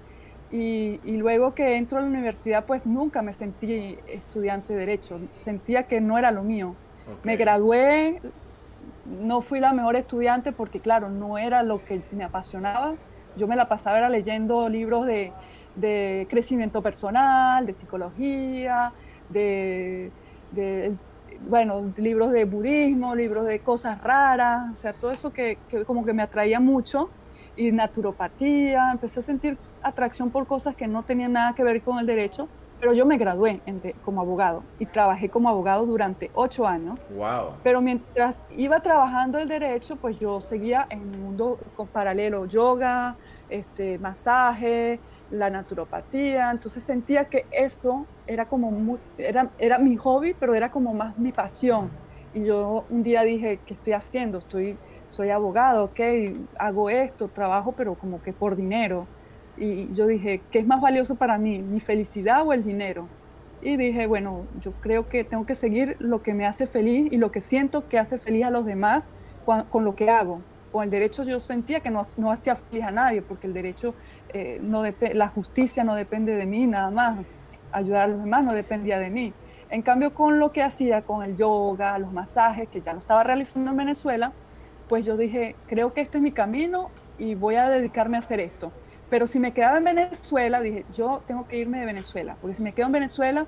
[0.51, 5.83] y, luego que entro a la universidad, pues nunca me sentí estudiante de Derecho, sentía
[5.83, 6.75] que no era lo mío.
[7.23, 8.21] Me gradué,
[9.05, 12.95] no fui la mejor estudiante porque, claro, no era lo que me apasionaba.
[13.35, 15.33] Yo me la pasaba era leyendo libros de,
[15.75, 18.93] de crecimiento personal, de psicología,
[19.29, 20.11] de,
[20.51, 20.93] de,
[21.47, 26.05] bueno, libros de budismo, libros de cosas raras, o sea, todo eso que, que como
[26.05, 27.09] que me atraía mucho
[27.57, 31.99] y naturopatía, empecé a sentir atracción por cosas que no tenían nada que ver con
[31.99, 32.47] el derecho,
[32.79, 33.61] pero yo me gradué
[34.03, 36.99] como abogado y trabajé como abogado durante ocho años.
[37.15, 37.53] Wow.
[37.63, 41.57] Pero mientras iba trabajando el derecho, pues yo seguía en un mundo
[41.93, 43.15] paralelo, yoga,
[43.49, 44.99] este, masaje,
[45.31, 50.93] la naturopatía, entonces sentía que eso era como era, era mi hobby, pero era como
[50.93, 51.89] más mi pasión.
[52.33, 54.39] Y yo un día dije, ¿qué estoy haciendo?
[54.39, 54.77] Estoy
[55.09, 55.99] soy abogado, ok,
[56.57, 59.07] hago esto, trabajo, pero como que por dinero.
[59.57, 63.07] Y yo dije, ¿qué es más valioso para mí, mi felicidad o el dinero?
[63.61, 67.17] Y dije, bueno, yo creo que tengo que seguir lo que me hace feliz y
[67.17, 69.07] lo que siento que hace feliz a los demás
[69.45, 70.41] con, lo que hago.
[70.71, 73.95] Con el derecho yo sentía que no, no hacía feliz a nadie, porque el derecho,
[74.33, 77.19] eh, no la justicia no depende de mí nada más.
[77.71, 79.33] Ayudar a los demás no dependía de mí.
[79.69, 83.23] En cambio, con lo que hacía, con el yoga, los masajes, que ya lo estaba
[83.23, 84.31] realizando en Venezuela,
[84.87, 88.39] pues yo dije, creo que este es mi camino y voy a dedicarme a hacer
[88.39, 88.71] esto.
[89.09, 92.63] Pero si me quedaba en Venezuela, dije, yo tengo que irme de Venezuela, porque si
[92.63, 93.45] me quedo en Venezuela,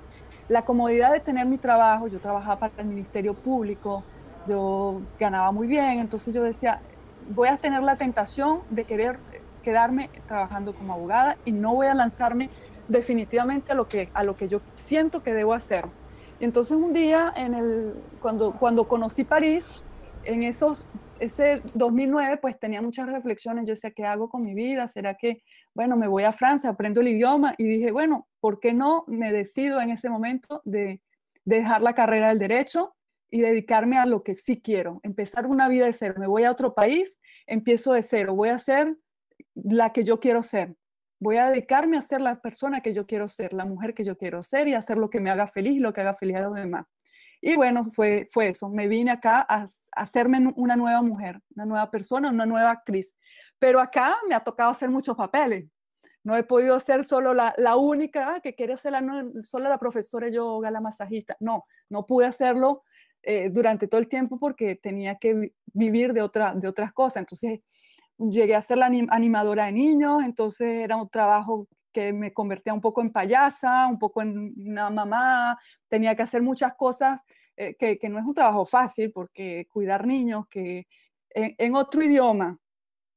[0.48, 4.02] la comodidad de tener mi trabajo, yo trabajaba para el Ministerio Público,
[4.46, 6.80] yo ganaba muy bien, entonces yo decía,
[7.28, 9.18] voy a tener la tentación de querer
[9.62, 12.48] quedarme trabajando como abogada y no voy a lanzarme
[12.88, 15.84] definitivamente a lo que, a lo que yo siento que debo hacer.
[16.40, 19.84] Entonces un día, en el, cuando, cuando conocí París,
[20.24, 20.86] en esos
[21.20, 24.88] ese 2009 pues tenía muchas reflexiones, yo decía, ¿qué hago con mi vida?
[24.88, 25.42] ¿Será que,
[25.74, 27.54] bueno, me voy a Francia, aprendo el idioma?
[27.58, 31.00] Y dije, bueno, ¿por qué no me decido en ese momento de,
[31.44, 32.94] dejar la carrera del derecho
[33.30, 36.14] y dedicarme a lo que sí quiero, empezar una vida de cero?
[36.18, 38.96] Me voy a otro país, empiezo de cero, voy a ser
[39.54, 40.76] la que yo quiero ser.
[41.20, 44.16] Voy a dedicarme a ser la persona que yo quiero ser, la mujer que yo
[44.16, 46.42] quiero ser y hacer lo que me haga feliz y lo que haga feliz a
[46.42, 46.86] los demás.
[47.40, 48.68] Y bueno, fue, fue eso.
[48.68, 53.14] Me vine acá a, hacerme una nueva mujer, una nueva persona, una nueva actriz.
[53.58, 55.66] Pero acá me ha tocado hacer muchos papeles.
[56.24, 60.28] No he podido ser solo la, la única que quiere ser la, solo la profesora
[60.28, 61.36] yoga, la masajista.
[61.40, 62.82] No, no pude hacerlo
[63.22, 67.18] eh, durante todo el tiempo porque tenía que vivir de, otra, de otras cosas.
[67.18, 67.60] Entonces
[68.18, 71.68] llegué a ser la animadora de niños, entonces era un trabajo
[72.12, 75.58] me convertía un poco en payasa, un poco en una mamá,
[75.88, 77.22] tenía que hacer muchas cosas,
[77.56, 80.86] eh, que, no es un trabajo fácil, porque cuidar niños que
[81.30, 82.58] en, otro idioma,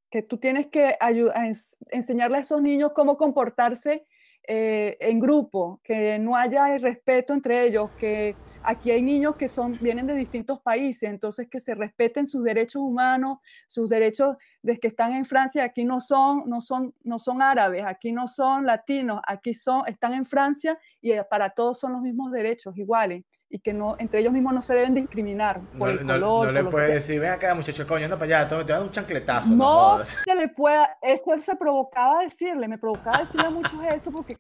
[0.10, 1.52] que tú tienes que ayudar,
[1.91, 4.06] enseñarle a esos niños cómo comportarse
[4.48, 9.78] eh, en grupo, que no haya respeto entre ellos, que aquí hay niños que son,
[9.82, 14.88] vienen de distintos países, entonces que se respeten sus derechos humanos, sus derechos de que
[14.88, 19.21] están en Francia, aquí no son, no son, no son árabes, aquí no son latinos,
[19.28, 23.60] aquí son, están en Francia y eh, para todos son los mismos derechos iguales y
[23.60, 26.47] que no, entre ellos mismos no se deben discriminar por el color.
[26.47, 29.50] No, le puedes decir, ven acá muchacho, coño, anda para allá, te, dan un chancletazo.
[29.50, 34.38] No, se le pueda, eso se provocaba decirle, me provocaba decirle a muchos eso porque,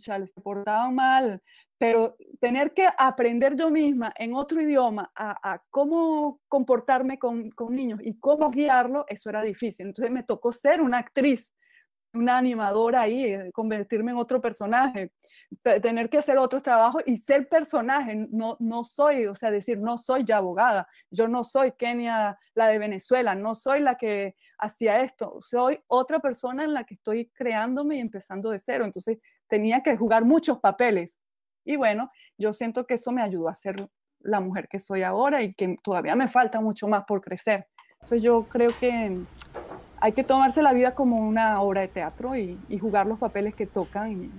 [0.00, 1.40] chale, se portaban mal,
[1.84, 8.00] pero tener que aprender yo misma en otro idioma a, cómo comportarme con, con, niños
[8.02, 9.88] y cómo guiarlo, eso era difícil.
[9.88, 11.52] Entonces me tocó ser una actriz,
[12.14, 15.12] una animadora ahí, eh, convertirme en otro personaje,
[15.82, 18.28] tener que hacer otros trabajos y ser personaje.
[18.30, 22.68] No, no soy, o sea, decir, no soy ya abogada, yo no soy Kenia, la
[22.68, 27.26] de Venezuela, no soy la que hacía esto, soy otra persona en la que estoy
[27.34, 28.86] creándome y empezando de cero.
[28.86, 29.18] Entonces
[29.48, 31.18] tenía que jugar muchos papeles
[31.64, 33.88] y bueno, yo siento que eso me ayudó a ser
[34.20, 37.66] la mujer que soy ahora y que todavía me falta mucho más por crecer.
[37.94, 39.18] Entonces yo creo que
[40.00, 43.66] hay que tomarse la vida como una obra de teatro y, jugar los papeles que
[43.66, 44.30] tocan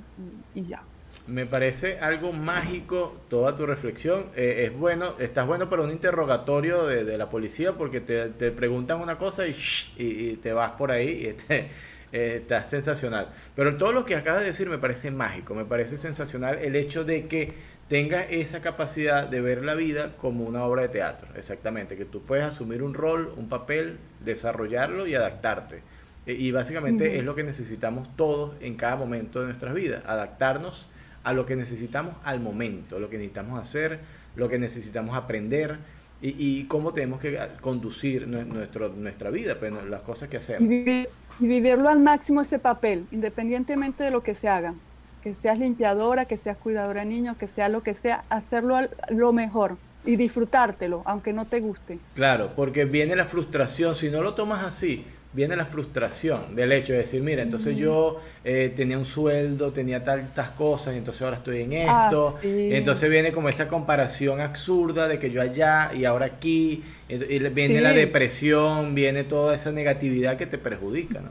[0.53, 0.83] y, ya.
[1.25, 4.27] Me parece algo mágico toda tu reflexión.
[4.35, 9.17] Eh, es bueno, estás bueno para un interrogatorio de, la policía porque te, preguntan una
[9.17, 9.55] cosa y,
[9.97, 11.25] y, te vas por ahí.
[11.25, 11.71] Este,
[12.17, 13.27] Eh, está sensacional.
[13.57, 17.03] Pero todo lo que acabas de decir me parece mágico, me parece sensacional el hecho
[17.03, 17.53] de que
[17.89, 22.21] tenga esa capacidad de ver la vida como una obra de teatro, exactamente, que tú
[22.21, 25.81] puedes asumir un rol, un papel, desarrollarlo y adaptarte.
[26.25, 30.87] E, y básicamente es lo que necesitamos todos en cada momento de nuestras vidas, adaptarnos
[31.25, 33.99] a lo que necesitamos al momento, lo que necesitamos hacer,
[34.37, 35.79] lo que necesitamos aprender
[36.21, 40.63] y, cómo tenemos que conducir nuestro, nuestra vida, pues, las cosas que hacemos.
[40.69, 41.07] Y,
[41.39, 44.73] vivirlo al máximo ese papel, independientemente de lo que se haga.
[45.21, 48.77] Que seas limpiadora, que seas cuidadora de niños, que sea lo que sea, hacerlo
[49.09, 51.99] lo mejor y disfrutártelo, aunque no te guste.
[52.13, 55.03] Claro, porque viene la frustración, si no lo tomas así,
[55.35, 60.03] viene la frustración del hecho de decir, mira, entonces yo eh, tenía un sueldo, tenía
[60.03, 62.39] tantas cosas, y entonces ahora estoy en ah, esto.
[62.41, 66.83] Entonces viene como esa comparación absurda de que yo allá y ahora aquí.
[67.09, 67.17] Y
[67.49, 71.29] viene la depresión, viene toda esa negatividad que te perjudica, ¿no?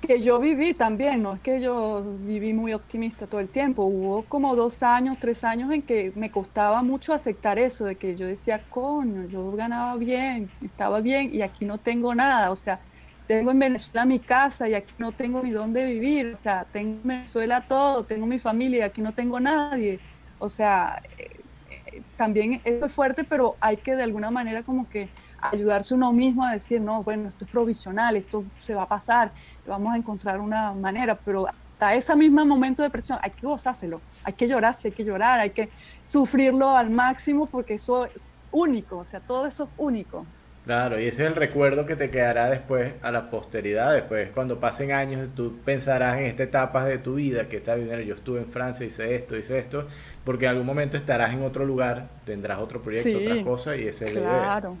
[0.00, 3.84] Que yo viví también, no es que yo viví muy optimista todo el tiempo.
[3.84, 8.16] Hubo como dos años, tres años en que me costaba mucho aceptar eso, de que
[8.16, 12.50] yo decía, coño, yo ganaba bien, estaba bien y aquí no tengo nada.
[12.50, 12.80] O sea,
[13.26, 17.00] tengo en Venezuela mi casa y aquí no tengo ni dónde vivir, o sea, tengo
[17.02, 20.00] en Venezuela todo, tengo mi familia y aquí no tengo nadie.
[20.38, 24.88] O sea, eh, eh, también esto es fuerte, pero hay que de alguna manera como
[24.88, 25.08] que
[25.40, 29.32] ayudarse uno mismo a decir, no, bueno, esto es provisional, esto se va a pasar,
[29.66, 34.00] vamos a encontrar una manera, pero hasta ese mismo momento de presión hay que gozárselo,
[34.24, 35.68] hay que llorar, hay que llorar, hay que
[36.04, 40.24] sufrirlo al máximo porque eso es único, o sea, todo eso es único.
[40.64, 43.94] Claro, y ese es el recuerdo que te quedará después a la posteridad.
[43.94, 48.00] Después, cuando pasen años, tú pensarás en esta etapa de tu vida que está bien.
[48.02, 49.88] Yo estuve en Francia, hice esto, hice esto,
[50.24, 54.06] porque en algún momento estarás en otro lugar, tendrás otro proyecto, otra cosa, y ese
[54.06, 54.76] es el Claro,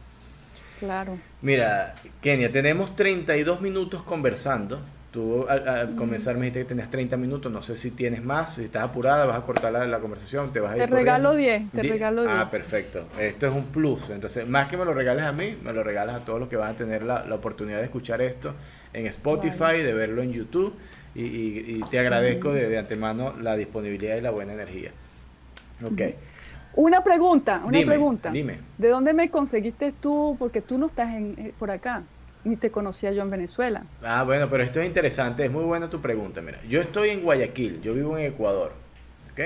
[0.78, 1.18] claro.
[1.40, 4.80] Mira, Kenia, tenemos 32 minutos conversando.
[5.12, 8.64] Tú al, comenzar me dijiste que tenías 30 minutos, no sé si tienes más, si
[8.64, 10.84] estás apurada, vas a cortar la, conversación, te vas a ir.
[10.84, 12.34] Te regalo 10, te regalo 10.
[12.34, 13.04] Ah, perfecto.
[13.20, 14.08] Esto es un plus.
[14.08, 16.56] Entonces, más que me lo regales a mí, me lo regalas a todos los que
[16.56, 18.54] van a tener la, oportunidad de escuchar esto
[18.94, 20.74] en Spotify, de verlo en YouTube.
[21.14, 24.92] Y, te agradezco de, antemano la disponibilidad y la buena energía.
[25.84, 26.00] Ok.
[26.74, 28.30] Una pregunta, una pregunta.
[28.30, 28.60] Dime.
[28.78, 30.36] ¿De dónde me conseguiste tú?
[30.38, 32.02] Porque tú no estás en, eh, por acá
[32.44, 33.84] ni te conocía yo en Venezuela.
[34.02, 36.40] Ah, bueno, pero esto es interesante, es muy buena tu pregunta.
[36.40, 38.72] Mira, yo estoy en Guayaquil, yo vivo en Ecuador,
[39.32, 39.40] ¿ok?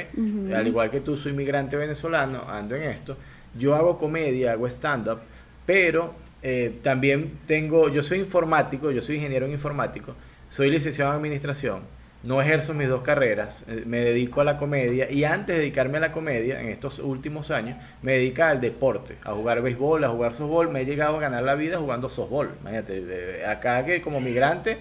[0.55, 3.17] Al igual que tú, soy migrante venezolano, ando en esto.
[3.59, 5.21] Yo hago comedia, hago stand-up,
[5.65, 10.15] pero eh, también tengo, yo soy informático, yo soy ingeniero en informático,
[10.49, 15.11] soy licenciado en administración no ejerzo mis dos carreras, eh, me dedico a la comedia
[15.11, 19.17] y antes de dedicarme a la comedia, en estos últimos años, me dedico al deporte,
[19.25, 22.51] a jugar béisbol, a jugar softball, me he llegado a ganar la vida jugando softball.
[22.61, 24.79] Imagínate, acá que como migrante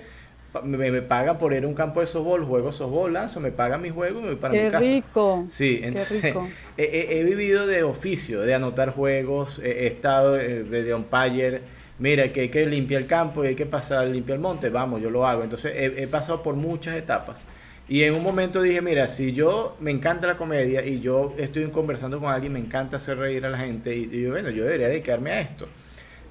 [0.63, 3.89] me, pagan por ir a un campo de softball, juego softball, lanzo, me pagan mi
[3.89, 4.79] juego y me voy para mi casa.
[4.79, 5.45] rico!
[5.49, 6.33] Sí, entonces
[6.77, 11.61] He, vivido de oficio, de anotar juegos, he, estado eh, de umpire,
[11.99, 15.01] mira, que hay que limpiar el campo y hay que pasar, limpiar el monte, vamos,
[15.01, 15.43] yo lo hago.
[15.43, 17.41] Entonces he, pasado por muchas etapas.
[17.87, 21.65] Y en un momento dije, mira, si yo me encanta la comedia y yo estoy
[21.67, 24.87] conversando con alguien, me encanta hacer reír a la gente, y, yo, bueno, yo debería
[24.87, 25.67] dedicarme a esto.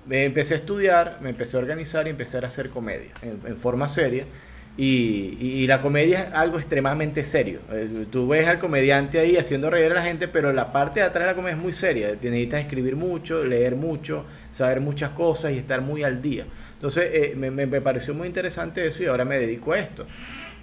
[0.07, 3.89] Me empecé a estudiar, me empecé a organizar y empecé a hacer comedia en forma
[3.89, 4.27] seria.
[4.77, 7.61] Y, la comedia es algo extremadamente serio.
[7.71, 11.07] Eh, tú ves al comediante ahí haciendo reír a la gente, pero la parte de
[11.07, 12.09] atrás de la comedia es muy seria.
[12.09, 16.45] Necesitas escribir mucho, leer mucho, saber muchas cosas y estar muy al día.
[16.75, 20.07] Entonces eh, me, pareció muy interesante eso y ahora me dedico a esto.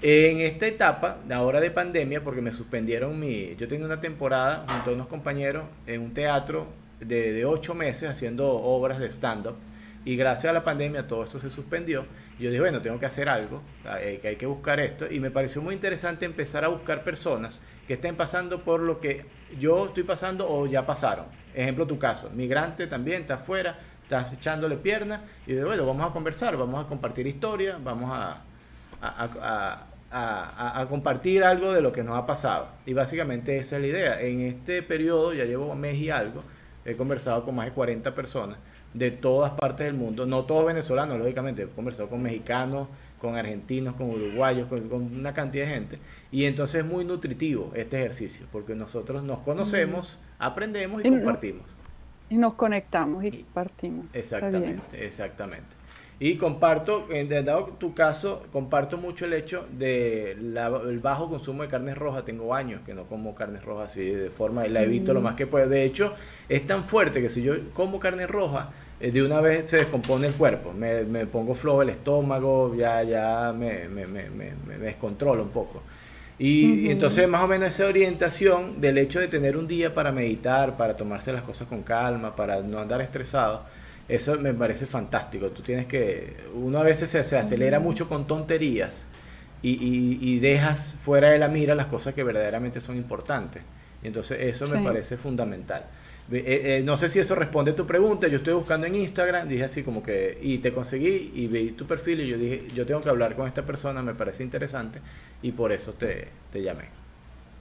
[0.02, 3.56] En esta etapa, ahora de pandemia, porque me suspendieron mi...
[3.56, 6.67] Yo tenía una temporada junto a unos compañeros en un teatro
[7.00, 9.56] de ocho meses haciendo obras de stand-up
[10.04, 12.06] y gracias a la pandemia todo esto se suspendió.
[12.40, 15.06] Y yo dije, bueno, tengo que hacer algo, que hay que buscar esto.
[15.12, 19.26] Y me pareció muy interesante empezar a buscar personas que estén pasando por lo que
[19.60, 21.26] yo estoy pasando o ya pasaron.
[21.54, 25.22] Ejemplo, tu caso, migrante también, estás afuera, estás echándole piernas.
[25.46, 28.42] Y yo bueno, vamos a conversar, vamos a compartir historia, vamos a,
[29.02, 32.70] a, a, compartir algo de lo que nos ha pasado.
[32.88, 34.22] Y básicamente esa es la idea.
[34.22, 36.44] En este periodo, ya llevo un mes y algo,
[36.86, 38.58] he conversado con más de 40 personas
[38.93, 42.88] de todas partes del mundo, no todos venezolanos, lógicamente, he conversado con mexicanos,
[43.19, 45.99] con argentinos, con uruguayos, con, una cantidad de gente.
[46.32, 51.66] Y entonces es muy nutritivo este ejercicio, porque nosotros nos conocemos, aprendemos y, compartimos.
[52.30, 54.07] Y nos conectamos y, compartimos.
[54.13, 55.80] Exactamente, exactamente.
[56.24, 57.07] Y comparto,
[57.43, 62.24] dado tu caso, comparto mucho el hecho de el bajo consumo de carnes rojas.
[62.26, 65.24] Tengo años que no como carnes rojas así de forma, y la evito lo mm.
[65.24, 65.67] más que puedo.
[65.67, 66.13] De hecho,
[66.47, 68.69] es tan fuerte que si yo como carne roja,
[68.99, 70.72] eh, de una vez se descompone el cuerpo.
[70.74, 75.82] Me, me pongo flojo el estómago, ya, ya me, me, me, me descontrolo un poco.
[76.38, 80.78] Y, entonces más o menos esa orientación del hecho de tener un día para meditar,
[80.78, 83.63] para tomarse las cosas con calma, para no andar estresado,
[84.12, 85.49] eso me parece fantástico.
[85.49, 89.07] Tú tienes que, uno a veces se, acelera mucho con tonterías
[89.62, 93.64] y, y, dejas fuera de la mira las cosas que verdaderamente son importantes.
[94.03, 95.86] Y entonces eso me parece fundamental.
[96.32, 98.28] Eh, eh, no sé si eso responde a tu pregunta.
[98.28, 101.86] Yo estoy buscando en Instagram, dije así como que, y te conseguí y vi tu
[101.86, 104.99] perfil y yo dije, yo tengo que hablar con esta persona, me parece interesante
[105.41, 107.01] y por eso te, te llamé.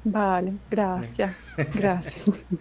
[0.02, 1.36] Vale, gracias,
[1.72, 2.26] gracias.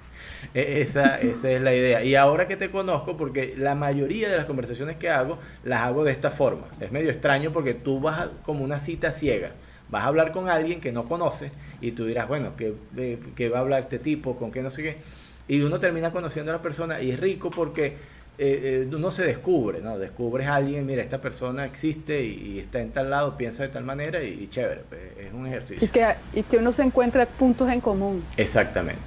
[0.53, 2.03] E, esa, esa es la idea.
[2.03, 6.03] Y ahora que te conozco, porque la mayoría de las conversaciones que hago, las hago
[6.03, 6.67] de esta forma.
[6.79, 9.53] Es medio extraño porque tú vas como una cita ciega.
[9.89, 12.73] Vas a hablar con alguien que no conoces y tú dirás, bueno, ¿qué,
[13.35, 14.37] qué va a hablar este tipo?
[14.37, 14.97] ¿Con qué no sé qué?
[15.49, 17.97] y uno termina conociendo a la persona y es rico porque
[18.41, 19.99] eh, eh, uno se descubre, ¿no?
[19.99, 23.83] Descubres a alguien, mira, esta persona existe y, está en tal lado, piensa de tal
[23.83, 25.85] manera y, chévere, pues, es un ejercicio.
[25.85, 28.23] Y que, y que uno se encuentra puntos en común.
[28.37, 29.01] Exactamente.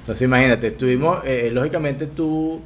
[0.00, 2.62] Entonces imagínate, estuvimos, eh, lógicamente tú,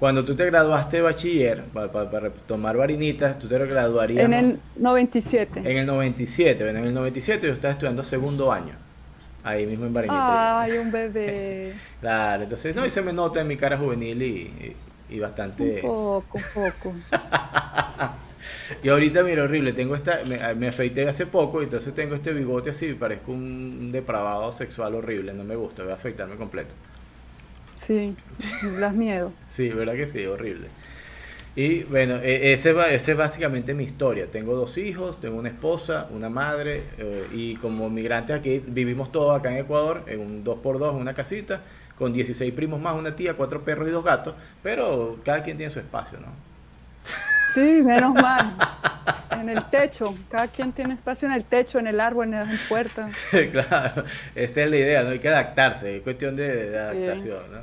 [0.00, 4.24] cuando tú te graduaste de bachiller, para, para, tomar varinitas, tú te graduarías...
[4.24, 5.60] En el 97.
[5.60, 8.74] En el 97, en el 97 yo estaba estudiando segundo año
[9.44, 10.62] ahí mismo en Barinita.
[10.62, 11.74] Ay, un bebé.
[12.00, 14.76] claro, entonces, no, y se me nota en mi cara juvenil y,
[15.10, 15.76] y, bastante...
[15.76, 16.94] Un poco, un poco.
[18.82, 22.70] y ahorita, mira, horrible, tengo esta, me, me, afeité hace poco, entonces tengo este bigote
[22.70, 26.74] así, parezco un depravado sexual horrible, no me gusta, voy a afeitarme completo.
[27.76, 28.14] Sí,
[28.78, 29.32] das miedo.
[29.48, 30.68] sí, verdad que sí, horrible.
[31.56, 34.26] Y bueno, e, ese, ese es básicamente mi historia.
[34.30, 39.38] Tengo dos hijos, tengo una esposa, una madre eh, y como migrantes aquí vivimos todos
[39.38, 41.62] acá en Ecuador en un 2x2 en una casita
[42.00, 45.70] con 16 primos más, una tía, cuatro perros y dos gatos, pero cada quien tiene
[45.70, 46.28] su espacio, ¿no?
[47.52, 48.56] Sí, menos mal.
[49.32, 52.48] En el techo, cada quien tiene espacio en el techo, en el árbol, en la
[52.70, 53.10] puerta.
[53.52, 57.58] claro, esa es la idea, no hay que adaptarse, es cuestión de, adaptación, ¿no?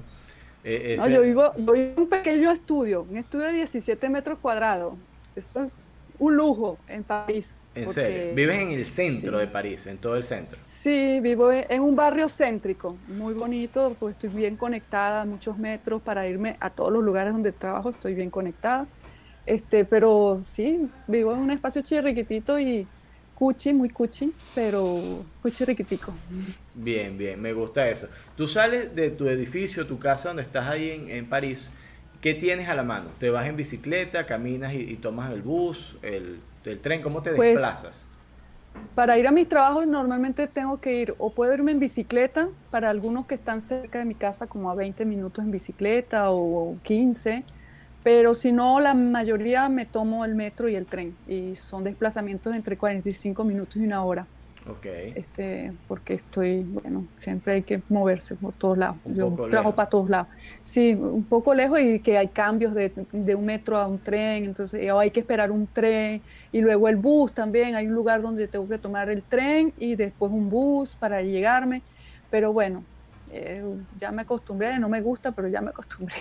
[0.64, 4.94] Eh, no, yo vivo, en un pequeño estudio, un estudio de 17 metros cuadrados.
[5.36, 5.78] Esto es
[6.20, 7.60] un lujo en París.
[7.76, 8.36] ¿En serio?
[8.36, 10.58] ¿Vives en el centro de París, en todo el centro?
[10.66, 16.28] Sí, vivo en un barrio céntrico, muy bonito, pues estoy bien conectada, muchos metros para
[16.28, 18.88] irme a todos los lugares donde trabajo, estoy bien conectada.
[19.46, 22.86] Este, pero sí, vivo en un espacio chirriquitito y
[23.38, 26.14] cuchi, muy cuchi, pero cuchi riquitico.
[26.74, 28.10] Bien, bien, me gusta eso.
[28.36, 31.70] Tú sales de tu edificio, tu casa donde estás ahí en, París,
[32.22, 33.10] ¿qué tienes a la mano?
[33.20, 36.40] ¿Te vas en bicicleta, caminas y, tomas el bus, el,
[36.82, 37.02] tren?
[37.02, 38.06] ¿Cómo te pues, desplazas?
[38.94, 42.90] Para ir a mis trabajos normalmente tengo que ir o puedo irme en bicicleta, para
[42.90, 47.44] algunos que están cerca de mi casa como a 20 minutos en bicicleta o 15
[48.08, 52.56] pero si no, la mayoría me tomo el metro y el tren y son desplazamientos
[52.56, 54.26] entre 45 minutos y una hora.
[54.70, 54.86] Ok.
[55.16, 58.98] Este, porque estoy, bueno, siempre hay que moverse por todos lados.
[59.06, 60.28] Yo trabajo para todos lados.
[60.62, 64.46] Sí, un poco lejos y que hay cambios de, de, un metro a un tren,
[64.46, 67.76] entonces hay que esperar un tren y luego el bus también.
[67.76, 71.82] Hay un lugar donde tengo que tomar el tren y después un bus para llegarme.
[72.30, 72.84] Pero bueno,
[73.32, 73.64] eh,
[74.00, 76.16] ya me acostumbré, no me gusta, pero ya me acostumbré.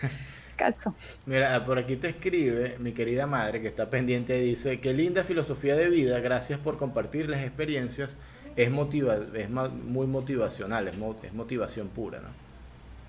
[0.56, 0.94] Calzo.
[1.26, 5.22] Mira, por aquí te escribe mi querida madre que está pendiente y dice, qué linda
[5.22, 8.16] filosofía de vida, gracias por compartir las experiencias,
[8.56, 10.96] es, motiva es muy motivacional, es,
[11.32, 12.46] motivación pura, ¿no?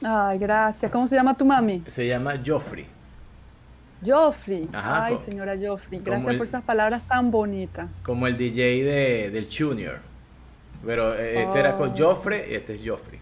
[0.03, 0.91] Ay, gracias.
[0.91, 1.83] ¿Cómo se llama tu mami?
[1.87, 2.85] Se llama Joffrey.
[4.05, 4.69] Joffrey.
[4.73, 5.99] Ay, señora Joffrey.
[6.03, 7.89] Gracias por esas palabras tan bonitas.
[8.03, 9.99] Como el DJ de, del Junior.
[10.85, 11.95] Pero eh, este era con oh.
[11.97, 13.19] Joffrey y este es Joffrey.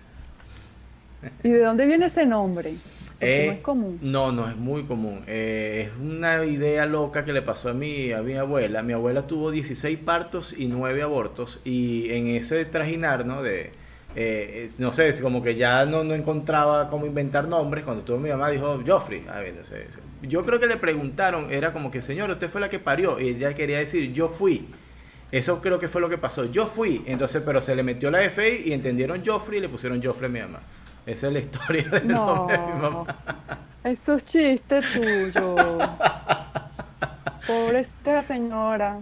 [1.43, 2.76] ¿Y de dónde viene ese nombre?
[3.22, 3.99] No es eh, común.
[4.01, 5.24] No, no es muy común.
[5.28, 8.84] Eh, es una idea loca que le pasó a mi, a mi abuela.
[8.84, 11.61] Mi abuela tuvo 16 partos y 9 abortos.
[11.63, 13.41] Y en ese trajinar, ¿no?
[13.41, 13.72] De,
[14.16, 17.84] eh, no sé, como que ya no, no encontraba cómo inventar nombres.
[17.84, 19.26] Cuando estuvo mi mamá, dijo Joffrey.
[19.30, 19.88] A ver, no sé,
[20.22, 23.20] yo creo que le preguntaron, era como que, señor, usted fue la que parió.
[23.20, 24.68] Y ella quería decir, yo fui.
[25.32, 26.45] Eso creo que fue lo que pasó.
[26.45, 27.01] Yo fui.
[27.05, 30.34] Entonces, pero se le metió la FI y entendieron Joffrey y le pusieron Joffrey a
[30.34, 30.59] mi mamá.
[31.05, 33.05] Esa es la historia del no, nombre de mi mamá.
[33.83, 35.55] Eso es chiste tuyo.
[37.45, 38.99] Pobre esta señora.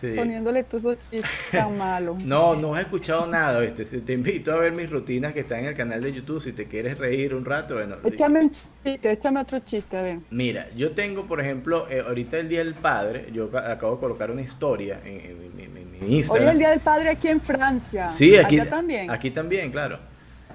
[0.00, 2.22] Poniéndole tus chistes tan malos.
[2.22, 3.84] No, no he escuchado nada, ¿viste?
[4.00, 6.40] Te invito a ver mis rutinas que están en el canal de YouTube.
[6.40, 7.96] Si te quieres reír un rato, bueno.
[8.04, 10.18] Échame un chiste, échame otro chiste, a ver.
[10.30, 14.30] Mira, yo tengo, por ejemplo, eh, ahorita el Día del Padre, yo acabo de colocar
[14.30, 16.42] una historia en, mi Instagram.
[16.42, 18.08] Hoy es el Día del Padre aquí en Francia.
[18.10, 19.10] Sí, aquí también.
[19.10, 19.98] Aquí también, claro.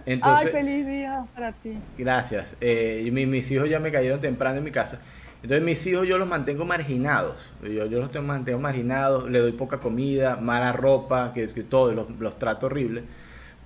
[0.06, 1.78] Ay, feliz día para ti.
[1.97, 2.56] Gracias.
[2.60, 4.99] Eh, mis hijos ya me cayeron temprano en mi casa.
[5.41, 7.54] Entonces mis hijos yo los mantengo marginados.
[7.62, 12.10] Yo, yo los mantengo marginados, le doy poca comida, mala ropa, que, que todo, los,
[12.20, 13.04] los trato horrible.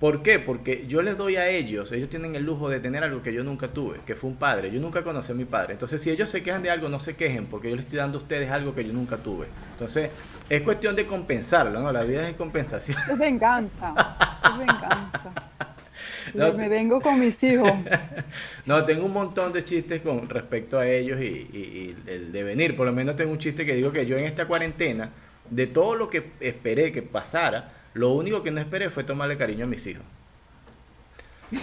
[0.00, 0.38] ¿Por qué?
[0.38, 3.42] Porque yo les doy a ellos, ellos tienen el lujo de tener algo que yo
[3.42, 4.70] nunca tuve, que fue un padre.
[4.70, 5.72] Yo nunca conocí a mi padre.
[5.72, 8.18] Entonces, si ellos se quejan de algo, no se quejen, porque yo les estoy dando
[8.18, 9.48] a ustedes algo que yo nunca tuve.
[9.72, 10.10] Entonces,
[10.48, 11.90] es cuestión de compensarlo, ¿no?
[11.90, 12.96] La vida es de compensación.
[12.96, 13.94] Eso es venganza.
[14.38, 15.32] Eso es venganza.
[16.34, 17.72] me vengo con mis hijos.
[18.66, 22.76] no, tengo un montón de chistes con respecto a ellos y, y, el devenir.
[22.76, 25.10] Por lo menos tengo un chiste que digo que yo en esta cuarentena,
[25.50, 29.64] de todo lo que esperé que pasara, lo único que no esperé fue tomarle cariño
[29.64, 30.04] a mis hijos.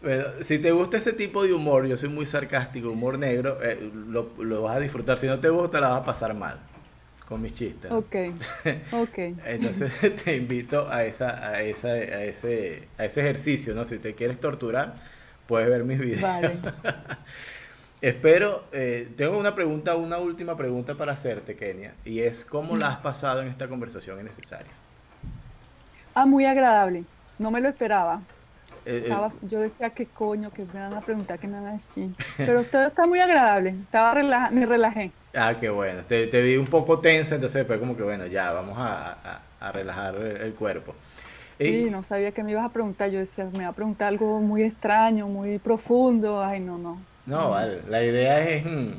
[0.00, 3.90] Bueno, si te gusta ese tipo de humor, yo soy muy sarcástico, humor negro, eh,
[4.08, 5.18] lo, lo, vas a disfrutar.
[5.18, 6.60] Si no te gusta, la vas a pasar mal
[7.28, 7.92] con mis chistes.
[7.92, 8.16] Ok,
[8.92, 9.18] ok.
[9.44, 9.92] Entonces
[10.24, 13.84] te invito a, esa, a, esa, a, ese, a ese ejercicio, ¿no?
[13.84, 14.94] Si te quieres torturar,
[15.46, 16.22] puedes ver mis videos.
[16.22, 16.58] Vale.
[18.00, 22.88] Espero, eh, tengo una pregunta, una última pregunta para hacerte, Kenia, y es ¿cómo la
[22.88, 24.72] has pasado en esta conversación innecesaria?
[26.14, 27.04] Ah, muy agradable,
[27.38, 28.22] no me lo esperaba.
[28.90, 30.50] Eh, eh, yo decía, ¿qué coño?
[30.50, 31.38] que me van a preguntar?
[31.38, 32.08] ¿Qué me van a decir?
[32.38, 33.74] Pero todo está muy agradable.
[33.82, 34.14] Estaba
[34.50, 35.12] me relajé.
[35.34, 36.02] Ah, qué bueno.
[36.04, 40.54] Te, vi un poco tensa, entonces después como que bueno, ya, vamos a, relajar el,
[40.54, 40.94] cuerpo.
[41.58, 43.10] Sí, no sabía que me ibas a preguntar.
[43.10, 46.42] Yo decía, me va a preguntar algo muy extraño, muy profundo.
[46.42, 46.98] Ay, no, no.
[47.26, 47.82] No, vale.
[47.90, 48.64] La idea es...
[48.64, 48.92] Mm,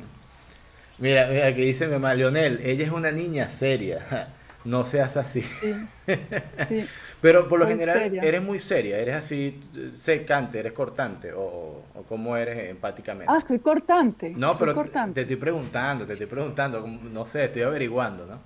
[0.98, 4.28] mira, mira, aquí dice mi mamá, Leonel, ella es una niña seria.
[4.64, 5.40] No seas así.
[5.40, 5.74] Sí.
[6.68, 6.86] sí.
[7.20, 9.60] Pero por lo general eres muy seria, eres así
[9.94, 13.30] secante, eres cortante o, o cómo eres empáticamente.
[13.30, 14.32] Ah, soy cortante.
[14.34, 15.14] No, pero cortante.
[15.14, 18.38] te estoy preguntando, te estoy preguntando, no sé, estoy averiguando, ¿no?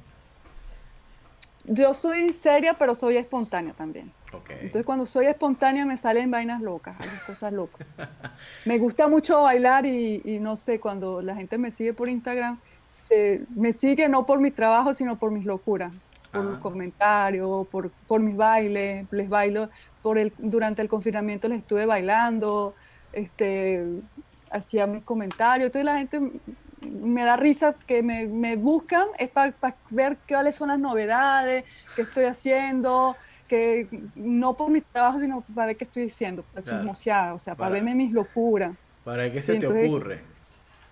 [1.67, 4.13] Yo soy seria, pero soy espontánea también.
[4.33, 4.57] Okay.
[4.63, 6.97] Entonces cuando soy espontánea me salen vainas locas,
[7.27, 7.87] cosas locas.
[8.65, 12.59] me gusta mucho bailar y, y, no sé, cuando la gente me sigue por Instagram,
[12.95, 15.93] se, me sigue no por mi trabajo, sino por mis locuras
[16.35, 19.71] por los comentarios, por, por mis bailes, les bailo,
[20.03, 22.75] por el, durante el confinamiento les estuve bailando,
[23.13, 23.87] este,
[24.51, 26.21] hacía mis comentarios, entonces la gente
[26.83, 29.55] me da risa que me, me buscan, es para
[29.91, 31.65] ver cuáles son las novedades,
[31.95, 33.17] qué estoy haciendo,
[33.47, 37.71] que no por mi trabajo, sino para ver qué estoy diciendo, para o sea, para,
[37.71, 38.73] verme mis locuras.
[39.05, 40.34] ¿Para qué se te ocurre?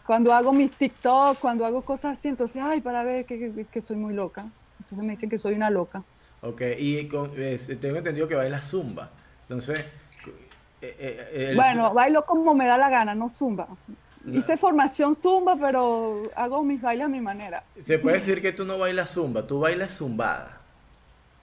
[0.06, 3.96] Cuando hago mis TikTok, cuando hago cosas así, entonces, ay, para ver que, que soy
[3.96, 4.46] muy loca.
[4.80, 6.02] Entonces me dicen que soy una loca.
[6.42, 9.10] Ok, y tengo entendido que baila zumba.
[9.42, 9.84] Entonces...
[10.84, 13.68] Eh, eh, bueno, bailo como me da la gana, no zumba.
[14.26, 17.62] Hice formación zumba, pero hago mis bailes a mi manera.
[17.82, 20.60] Se puede decir que tú no bailas zumba, tú bailas zumbada.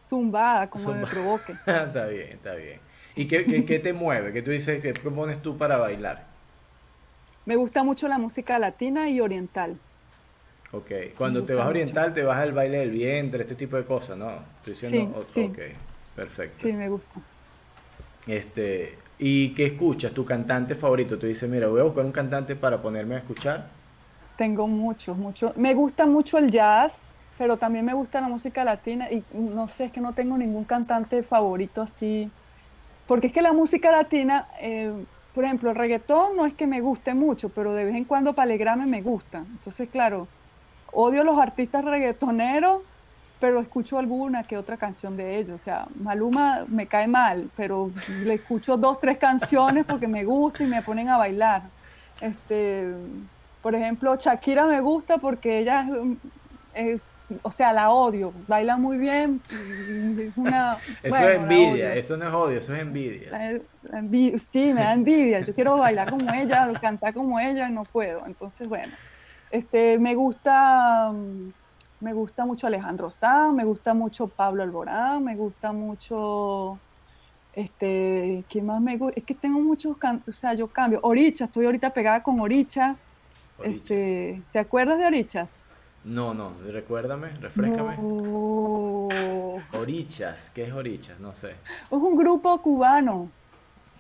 [0.06, 1.54] Zumbada, como me provoque.
[1.66, 2.80] está bien, está bien.
[3.16, 4.34] ¿Y qué, qué, te mueve?
[4.34, 6.26] ¿Qué tú dices que propones tú para bailar?
[7.50, 9.76] Me gusta mucho la música latina y oriental.
[10.72, 13.86] Ok, cuando te vas a oriental te vas al baile del vientre, este tipo de
[13.86, 14.30] cosas, ¿no?
[14.58, 15.58] Estoy diciendo, sí, ok,
[16.16, 16.60] perfecto.
[16.60, 17.10] Sí, me gusta.
[18.28, 20.14] Este, ¿y qué escuchas?
[20.14, 21.18] ¿Tu cantante favorito?
[21.18, 23.68] Tú dices, mira, voy a buscar un cantante para ponerme a escuchar.
[24.38, 25.58] Tengo muchos, muchos.
[25.58, 29.86] Me gusta mucho el jazz, pero también me gusta la música latina y no sé,
[29.86, 32.30] es que no tengo ningún cantante favorito así.
[33.08, 34.94] Porque es que la música latina, eh,
[35.40, 38.34] por ejemplo, el reggaetón no es que me guste mucho, pero de vez en cuando
[38.34, 39.38] para alegrarme me gusta.
[39.38, 40.28] Entonces, claro,
[40.92, 42.82] odio los artistas reggaetoneros,
[43.40, 45.62] pero escucho alguna que otra canción de ellos.
[45.62, 47.90] O sea, Maluma me cae mal, pero
[48.26, 51.62] le escucho dos, tres canciones porque me gusta y me ponen a bailar.
[52.20, 52.94] Este,
[53.62, 55.88] por ejemplo, Shakira me gusta porque ella
[56.74, 57.00] es,
[57.44, 59.42] o sea, la odio, baila muy bien.
[61.04, 63.62] eso es envidia, eso no es odio, eso es envidia.
[64.38, 65.42] sí, me da envidia.
[65.42, 68.26] Yo quiero bailar como ella, cantar como ella y no puedo.
[68.26, 68.94] Entonces, bueno.
[69.52, 71.12] Este, me gusta,
[72.00, 76.78] me gusta mucho Alejandro Sanz, me gusta mucho Pablo Alborán, me gusta mucho,
[77.54, 79.20] este, ¿qué más me gusta?
[79.20, 81.00] Es que tengo muchos, o sea, yo cambio.
[81.02, 83.06] Orichas, estoy ahorita pegada con Orichas.
[83.64, 85.52] Este, ¿Te acuerdas de Orichas?
[86.04, 87.98] No, no, recuérdame, refrescame.
[89.74, 91.20] Orichas, ¿qué es Orichas?
[91.20, 91.52] No sé.
[91.52, 93.30] Es un grupo cubano.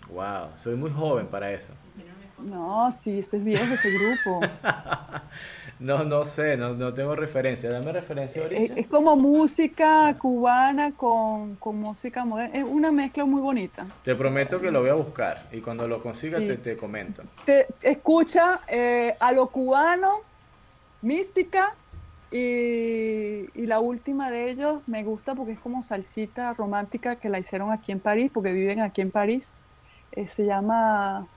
[0.09, 1.73] Wow, soy muy joven para eso.
[2.39, 4.39] No, sí, es viejo ese grupo.
[5.79, 7.69] no, no sé, no, no tengo referencia.
[7.69, 8.75] Dame referencia ahorita.
[8.75, 12.57] Es, como música cubana con, música moderna.
[12.57, 13.85] Es una mezcla muy bonita.
[14.03, 17.23] Te prometo que lo voy a buscar y cuando lo consiga te, te, comento.
[17.43, 20.21] Te escucha eh, a lo cubano,
[21.01, 21.73] mística
[22.32, 27.39] Y, y, la última de ellos me gusta porque es como salsita romántica que la
[27.39, 29.55] hicieron aquí en París, porque viven aquí en París.
[30.11, 31.27] Eh, se llama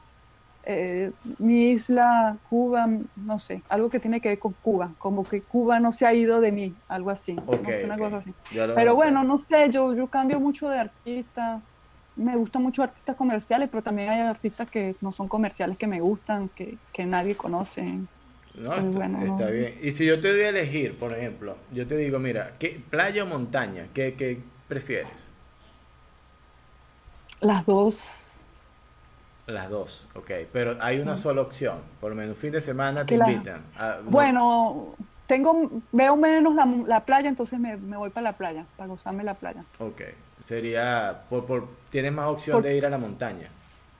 [0.64, 5.42] eh, Mi isla, Cuba, no sé, algo que tiene que ver con Cuba, como que
[5.42, 7.34] Cuba no se ha ido de mí, algo así.
[7.34, 8.32] no sé, una cosa así.
[8.50, 11.60] Pero bueno, no sé, yo, yo cambio mucho de artista.
[12.14, 16.00] Me gustan mucho artistas comerciales, pero también hay artistas que no son comerciales que me
[16.00, 17.98] gustan, que, que nadie conoce.
[18.54, 19.78] No, está, bien.
[19.82, 23.24] Y si yo te doy a elegir, por ejemplo, yo te digo, mira, ¿qué, playa
[23.24, 23.86] o montaña?
[23.94, 25.26] ¿Qué, qué prefieres?
[27.40, 28.44] Las dos.
[29.46, 30.30] Las dos, ok.
[30.52, 31.78] Pero hay una sola opción.
[32.00, 33.62] Por lo menos fin de semana te invitan.
[34.04, 34.94] bueno,
[35.26, 39.24] tengo, veo menos la, la playa, entonces me, me, voy para la playa, para gozarme
[39.24, 39.64] la playa.
[39.78, 40.02] Ok.
[40.44, 43.48] Sería, por, por, tienes más opción de ir a la montaña.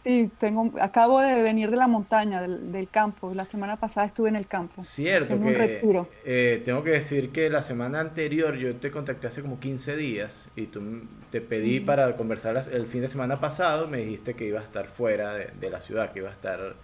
[0.05, 3.32] Sí, tengo, acabo de venir de la montaña, del, campo.
[3.34, 4.82] La semana pasada estuve en el campo.
[4.82, 5.80] Cierto, que
[6.24, 10.48] eh, tengo que decir que la semana anterior yo te contacté hace como 15 días
[10.57, 14.61] y tú te pedí para conversar el fin de semana pasado, me dijiste que iba
[14.61, 16.74] a estar fuera de, la ciudad, que iba a estar...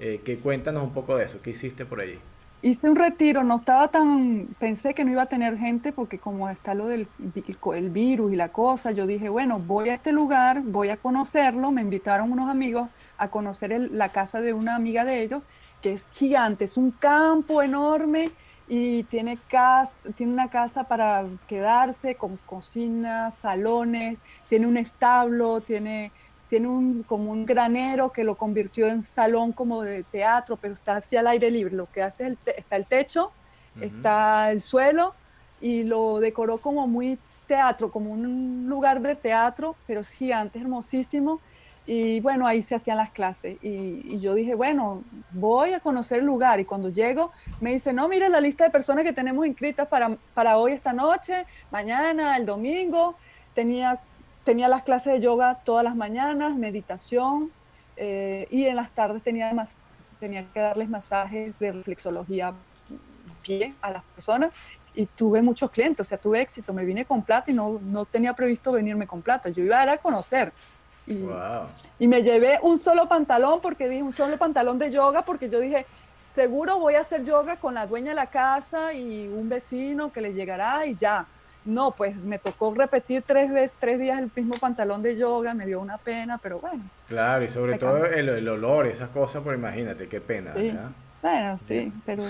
[0.00, 2.20] Eh, que cuéntanos un poco de eso, ¿qué hiciste por allí?
[2.60, 6.50] Hice un retiro, no estaba tan, pensé que no iba a tener gente porque como
[6.50, 7.06] está lo del
[7.74, 11.70] el virus y la cosa, yo dije, bueno, voy a este lugar, voy a conocerlo,
[11.70, 15.44] me invitaron unos amigos a conocer la casa de una amiga de ellos,
[15.82, 18.32] que es gigante, es un campo enorme
[18.66, 26.10] y tiene, casa, tiene una casa para quedarse con cocinas, salones, tiene un establo, tiene
[26.48, 30.96] tiene un, como un granero que lo convirtió en salón como de teatro, pero está
[30.96, 31.74] hacia el aire libre.
[31.74, 33.32] Lo que hace es está el techo,
[33.80, 35.14] está el suelo
[35.60, 41.40] y lo decoró como muy teatro, como un lugar de teatro, pero es gigante, hermosísimo.
[41.86, 43.56] Y bueno, ahí se hacían las clases.
[43.62, 46.60] Y, yo dije, bueno, voy a conocer el lugar.
[46.60, 50.16] Y cuando llego, me dice, no, mire la lista de personas que tenemos inscritas para,
[50.34, 53.16] para hoy, esta noche, mañana, el domingo.
[53.54, 53.98] Tenía
[54.48, 57.50] tenía las clases de yoga todas las mañanas, meditación,
[57.98, 59.76] eh, y en las tardes tenía, más,
[60.18, 62.54] tenía que darles masajes de reflexología
[63.42, 64.50] pie a las personas
[64.94, 68.06] y tuve muchos clientes, o sea, tuve éxito, me vine con plata y no, no
[68.06, 70.50] tenía previsto venirme con plata, yo iba a, a conocer.
[71.06, 71.26] Y,
[71.98, 75.60] y me llevé un solo pantalón porque dije, un solo pantalón de yoga porque yo
[75.60, 75.84] dije,
[76.34, 80.22] seguro voy a hacer yoga con la dueña de la casa y un vecino que
[80.22, 81.26] le llegará y ya.
[81.68, 85.66] No, pues me tocó repetir tres veces, tres días el mismo pantalón de yoga, me
[85.66, 86.82] dio una pena, pero bueno.
[87.08, 90.54] Claro, y sobre todo el, el, olor, esas cosas, pues imagínate, qué pena.
[90.56, 90.74] Sí.
[91.20, 92.22] Bueno, sí, pero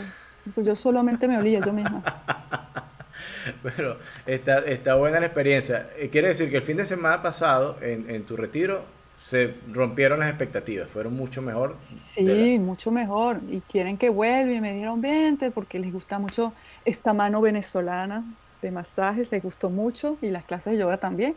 [0.56, 2.02] pues yo solamente me olía yo misma.
[3.62, 5.88] pero está, está buena la experiencia.
[5.96, 8.82] Eh, quiere decir que el fin de semana pasado, en, en tu retiro,
[9.24, 11.76] se rompieron las expectativas, fueron mucho mejor.
[11.78, 13.38] Sí, mucho mejor.
[13.48, 16.52] Y quieren que vuelva y me dijeron, vente, porque les gusta mucho
[16.84, 18.24] esta mano venezolana
[18.62, 21.34] de masajes, les gustó mucho y las clases de yoga también.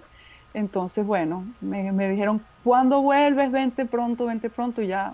[0.54, 3.52] Entonces, bueno, me, me, dijeron, ¿cuándo vuelves?
[3.52, 4.82] Vente pronto, vente pronto.
[4.82, 5.14] Ya,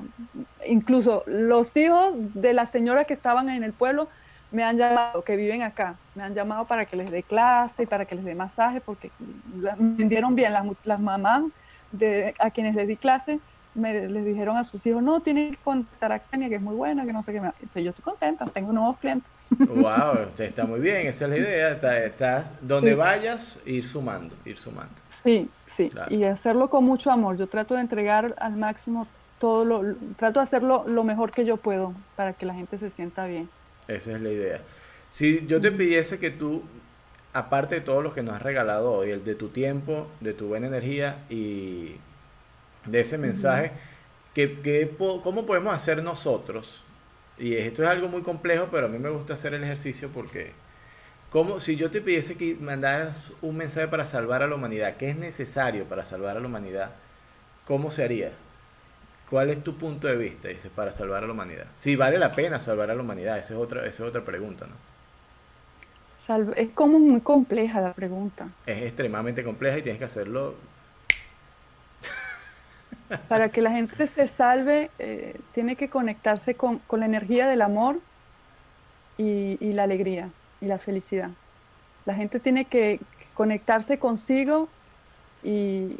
[0.68, 4.08] incluso los hijos de las señoras que estaban en el pueblo
[4.52, 7.86] me han llamado, que viven acá, me han llamado para que les dé clase y
[7.86, 9.12] para que les dé masaje, porque
[9.54, 11.44] me entendieron bien las, las mamás
[11.92, 13.40] de, a quienes les di clase,
[13.78, 16.76] me, les dijeron a sus hijos, no, tienen que contar a Kenia, que es muy
[16.76, 17.38] buena, que no sé qué.
[17.38, 19.30] Entonces yo estoy contenta, tengo nuevos clientes.
[19.50, 21.72] Wow, está muy bien, esa es la idea.
[22.06, 24.96] Estás donde vayas, ir sumando, ir sumando.
[25.06, 27.38] Sí, sí, y hacerlo con mucho amor.
[27.38, 29.08] Yo trato de entregar al máximo
[29.40, 32.90] todo lo, trato de hacerlo lo mejor que yo puedo para que la gente se
[32.90, 33.48] sienta bien.
[33.88, 34.62] Esa es la idea.
[35.10, 36.64] Si yo te pidiese que tú,
[37.32, 40.48] aparte de todo lo que nos has regalado hoy, el de tu tiempo, de tu
[40.48, 41.96] buena energía y
[42.88, 43.72] de ese mensaje,
[44.34, 46.84] que, ¿cómo podemos hacer nosotros?
[47.38, 50.52] Y esto es algo muy complejo, pero a mí me gusta hacer el ejercicio porque,
[51.30, 55.10] como si yo te pidiese que mandaras un mensaje para salvar a la humanidad, ¿qué
[55.10, 56.92] es necesario para salvar a la humanidad?
[57.66, 58.32] ¿Cómo se haría?
[59.30, 61.68] ¿Cuál es tu punto de vista, dices, para salvar a la humanidad?
[61.76, 64.66] Si vale la pena salvar a la humanidad, esa es otra, esa es otra pregunta,
[64.68, 64.76] ¿no?
[66.56, 68.50] es como muy compleja la pregunta.
[68.66, 70.56] Es extremadamente compleja y tienes que hacerlo
[73.28, 78.00] para que la gente se salve, eh, tiene que conectarse con, la energía del amor
[79.18, 80.30] y, la alegría
[80.62, 81.30] y la felicidad.
[82.06, 83.00] La gente tiene que
[83.34, 84.70] conectarse consigo
[85.44, 85.96] y,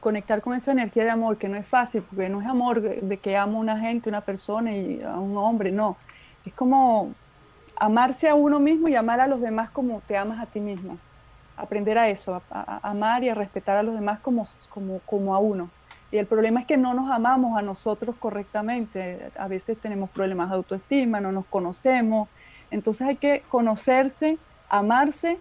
[0.00, 3.16] conectar con esa energía de amor, que no es fácil, porque no es amor de
[3.18, 5.96] que amo a una gente, una persona y a un hombre, no.
[6.44, 7.14] Es como
[7.80, 10.98] amarse a uno mismo y amar a los demás como te amas a ti mismo.
[11.56, 15.70] Aprender a eso, a, amar y a respetar a los demás como, a uno.
[16.12, 19.30] Y el problema es que no nos amamos a nosotros correctamente.
[19.38, 22.28] A veces tenemos problemas de autoestima, no nos conocemos
[22.70, 24.38] Entonces hay que conocerse,
[24.68, 25.38] amarse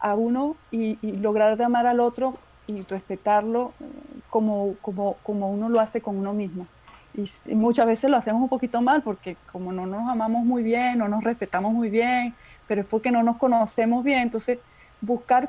[0.00, 3.84] a uno y, lograr de amar al otro y respetarlo eh,
[4.30, 6.66] como, como, como uno lo hace con uno mismo.
[7.14, 10.98] Y, muchas veces lo hacemos un poquito mal porque como no nos amamos muy bien,
[10.98, 12.34] no nos respetamos muy bien,
[12.66, 14.20] pero es porque no nos conocemos bien.
[14.20, 14.58] Entonces,
[15.00, 15.48] buscar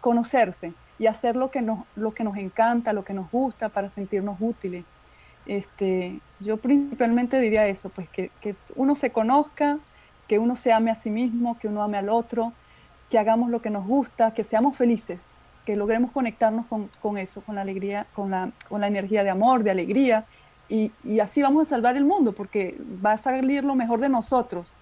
[0.00, 3.88] conocerse y hacer lo que, nos, lo que nos encanta, lo que nos gusta para
[3.88, 4.84] sentirnos útiles.
[5.46, 9.78] Este, yo principalmente diría eso, pues que, que uno se conozca,
[10.28, 12.52] que uno se ame a sí mismo, que uno ame al otro,
[13.08, 15.30] que hagamos lo que nos gusta, que seamos felices,
[15.64, 19.30] que logremos conectarnos con, con eso, con la alegría, con la, con la energía de
[19.30, 20.26] amor, de alegría,
[20.68, 24.10] y, y, así vamos a salvar el mundo, porque va a salir lo mejor de
[24.10, 24.72] nosotros,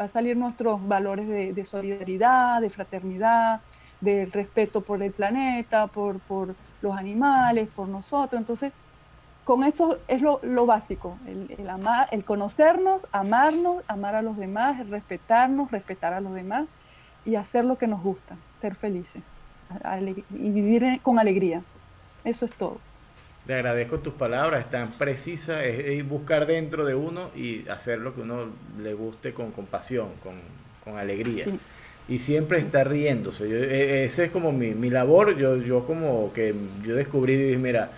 [0.00, 3.60] va a salir nuestros valores de, de solidaridad, de fraternidad,
[4.00, 8.38] de respeto por el planeta, por, por los animales, por nosotros.
[8.38, 8.72] Entonces,
[9.44, 14.36] con eso es lo, lo básico, el, el, amar, el conocernos, amarnos, amar a los
[14.36, 16.66] demás, el respetarnos, respetar a los demás
[17.24, 19.22] y hacer lo que nos gusta, ser felices
[20.30, 21.62] y vivir con alegría.
[22.24, 22.78] Eso es todo.
[23.46, 28.22] Te agradezco tus palabras, están precisas, es, buscar dentro de uno y hacer lo que
[28.22, 28.46] uno
[28.80, 30.34] le guste con compasión, con,
[30.84, 31.46] con alegría.
[32.08, 33.48] Y siempre estar riéndose.
[33.48, 35.36] Yo, e, ese es como mi, mi labor.
[35.36, 36.54] Yo, yo como que
[36.84, 37.90] yo descubrí y dije, mira,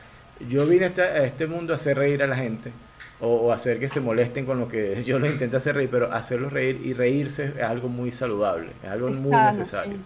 [0.48, 2.72] yo vine a este, a este mundo a hacer reír a la gente
[3.20, 6.52] o, hacer que se molesten con lo que yo lo intento hacer reír, pero hacerlos
[6.52, 9.96] reír y reírse es algo muy saludable, es algo muy necesario.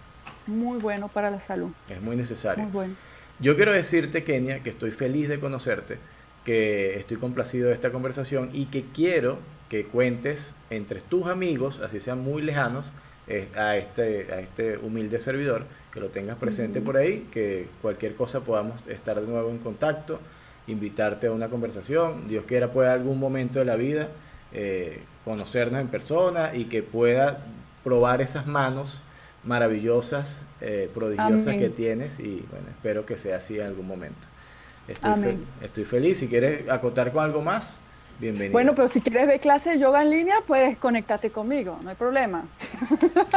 [0.45, 1.71] Muy bueno para la salud.
[1.89, 2.63] Es muy necesario.
[2.63, 2.95] Muy bueno.
[3.39, 5.97] Yo quiero decirte, Kenia, que estoy feliz de conocerte,
[6.43, 9.39] que estoy complacido de esta conversación y que quiero
[9.69, 12.91] que cuentes entre tus amigos, así sean muy lejanos,
[13.27, 18.15] eh, a, este, a este humilde servidor, que lo tengas presente por ahí, que cualquier
[18.15, 20.19] cosa podamos estar de nuevo en contacto
[20.67, 22.27] invitarte a una conversación.
[22.27, 24.09] Dios quiera pueda algún momento de la vida
[24.51, 27.39] eh, conocernos en persona y que pueda
[27.83, 29.01] probar esas manos
[29.43, 34.27] maravillosas, eh, prodigiosas que tienes y bueno, espero que sea así en algún momento.
[34.87, 36.19] Estoy, estoy feliz.
[36.19, 37.79] Si quieres acotar con algo más,
[38.19, 38.51] bienvenido.
[38.51, 41.95] Bueno, pero si quieres ver clases de yoga en línea, puedes conectarte conmigo, no hay
[41.95, 42.45] problema.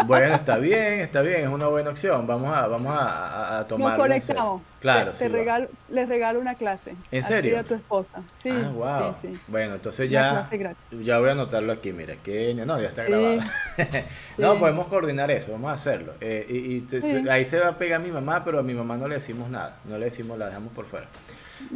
[0.07, 2.27] Bueno, está bien, está bien, es una buena opción.
[2.27, 3.99] Vamos a, vamos a, a tomar.
[3.99, 4.62] Nos conectamos.
[4.81, 6.95] Claro, te, regalo, les regalo una clase.
[7.11, 7.59] ¿En serio?
[7.59, 8.22] A tu esposa.
[8.37, 9.14] Sí, ah, wow.
[9.20, 9.41] sí, sí.
[9.49, 10.49] Bueno, entonces ya,
[10.93, 11.93] ya voy a anotarlo aquí.
[11.93, 13.41] Mira, que no, ya está grabado.
[14.39, 16.12] no, podemos coordinar eso, vamos a hacerlo.
[16.20, 19.09] Eh, y, ahí se va a pegar a mi mamá, pero a mi mamá no
[19.09, 19.79] le decimos nada.
[19.87, 21.09] No le decimos, la dejamos por fuera.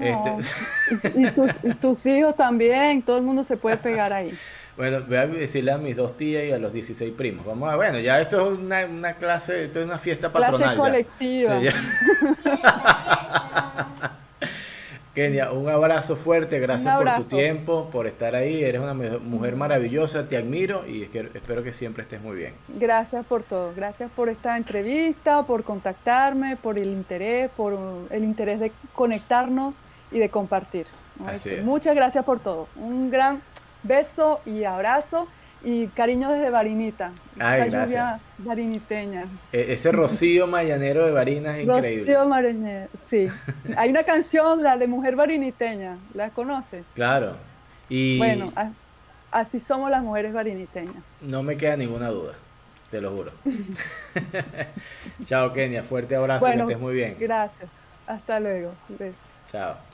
[0.01, 1.13] Este...
[1.65, 4.37] y, tus hijos también, todo el mundo se puede pegar ahí.
[4.77, 7.45] Bueno, voy a decirle a mis dos tías y a los 16 primos.
[7.45, 10.59] Vamos a, bueno, ya esto es una, una clase, esto es una fiesta patronal.
[10.59, 11.61] Clase colectiva.
[15.15, 20.29] Kenia, un abrazo fuerte, gracias por tu tiempo, por estar ahí, eres una mujer maravillosa,
[20.29, 22.55] te admiro y espero que siempre estés muy bien.
[22.69, 27.77] Gracias por todo, gracias por esta entrevista, por contactarme, por el interés, por
[28.11, 29.75] el interés de conectarnos
[30.13, 30.87] y de compartir.
[31.65, 33.43] Muchas gracias por todo, un gran
[33.83, 35.27] Beso y abrazo
[35.63, 37.13] y cariño desde Barinita.
[37.39, 39.25] Ay, esa lluvia bariniteña.
[39.53, 42.15] E, ese rocío mayanero de Barina es increíble.
[42.15, 43.29] Rocío mayanero, sí.
[43.77, 46.87] Hay una canción, la de Mujer Bariniteña, ¿la conoces?
[46.95, 47.37] Claro.
[47.89, 48.53] Y bueno,
[49.31, 50.97] así somos las mujeres bariniteñas.
[51.21, 52.35] No me queda ninguna duda,
[52.91, 53.33] te lo juro.
[55.25, 55.83] Chao, Kenia.
[55.83, 57.17] Fuerte abrazo, que estés muy bien.
[57.19, 57.69] Gracias.
[58.07, 58.73] Hasta luego.
[59.47, 59.90] Chao.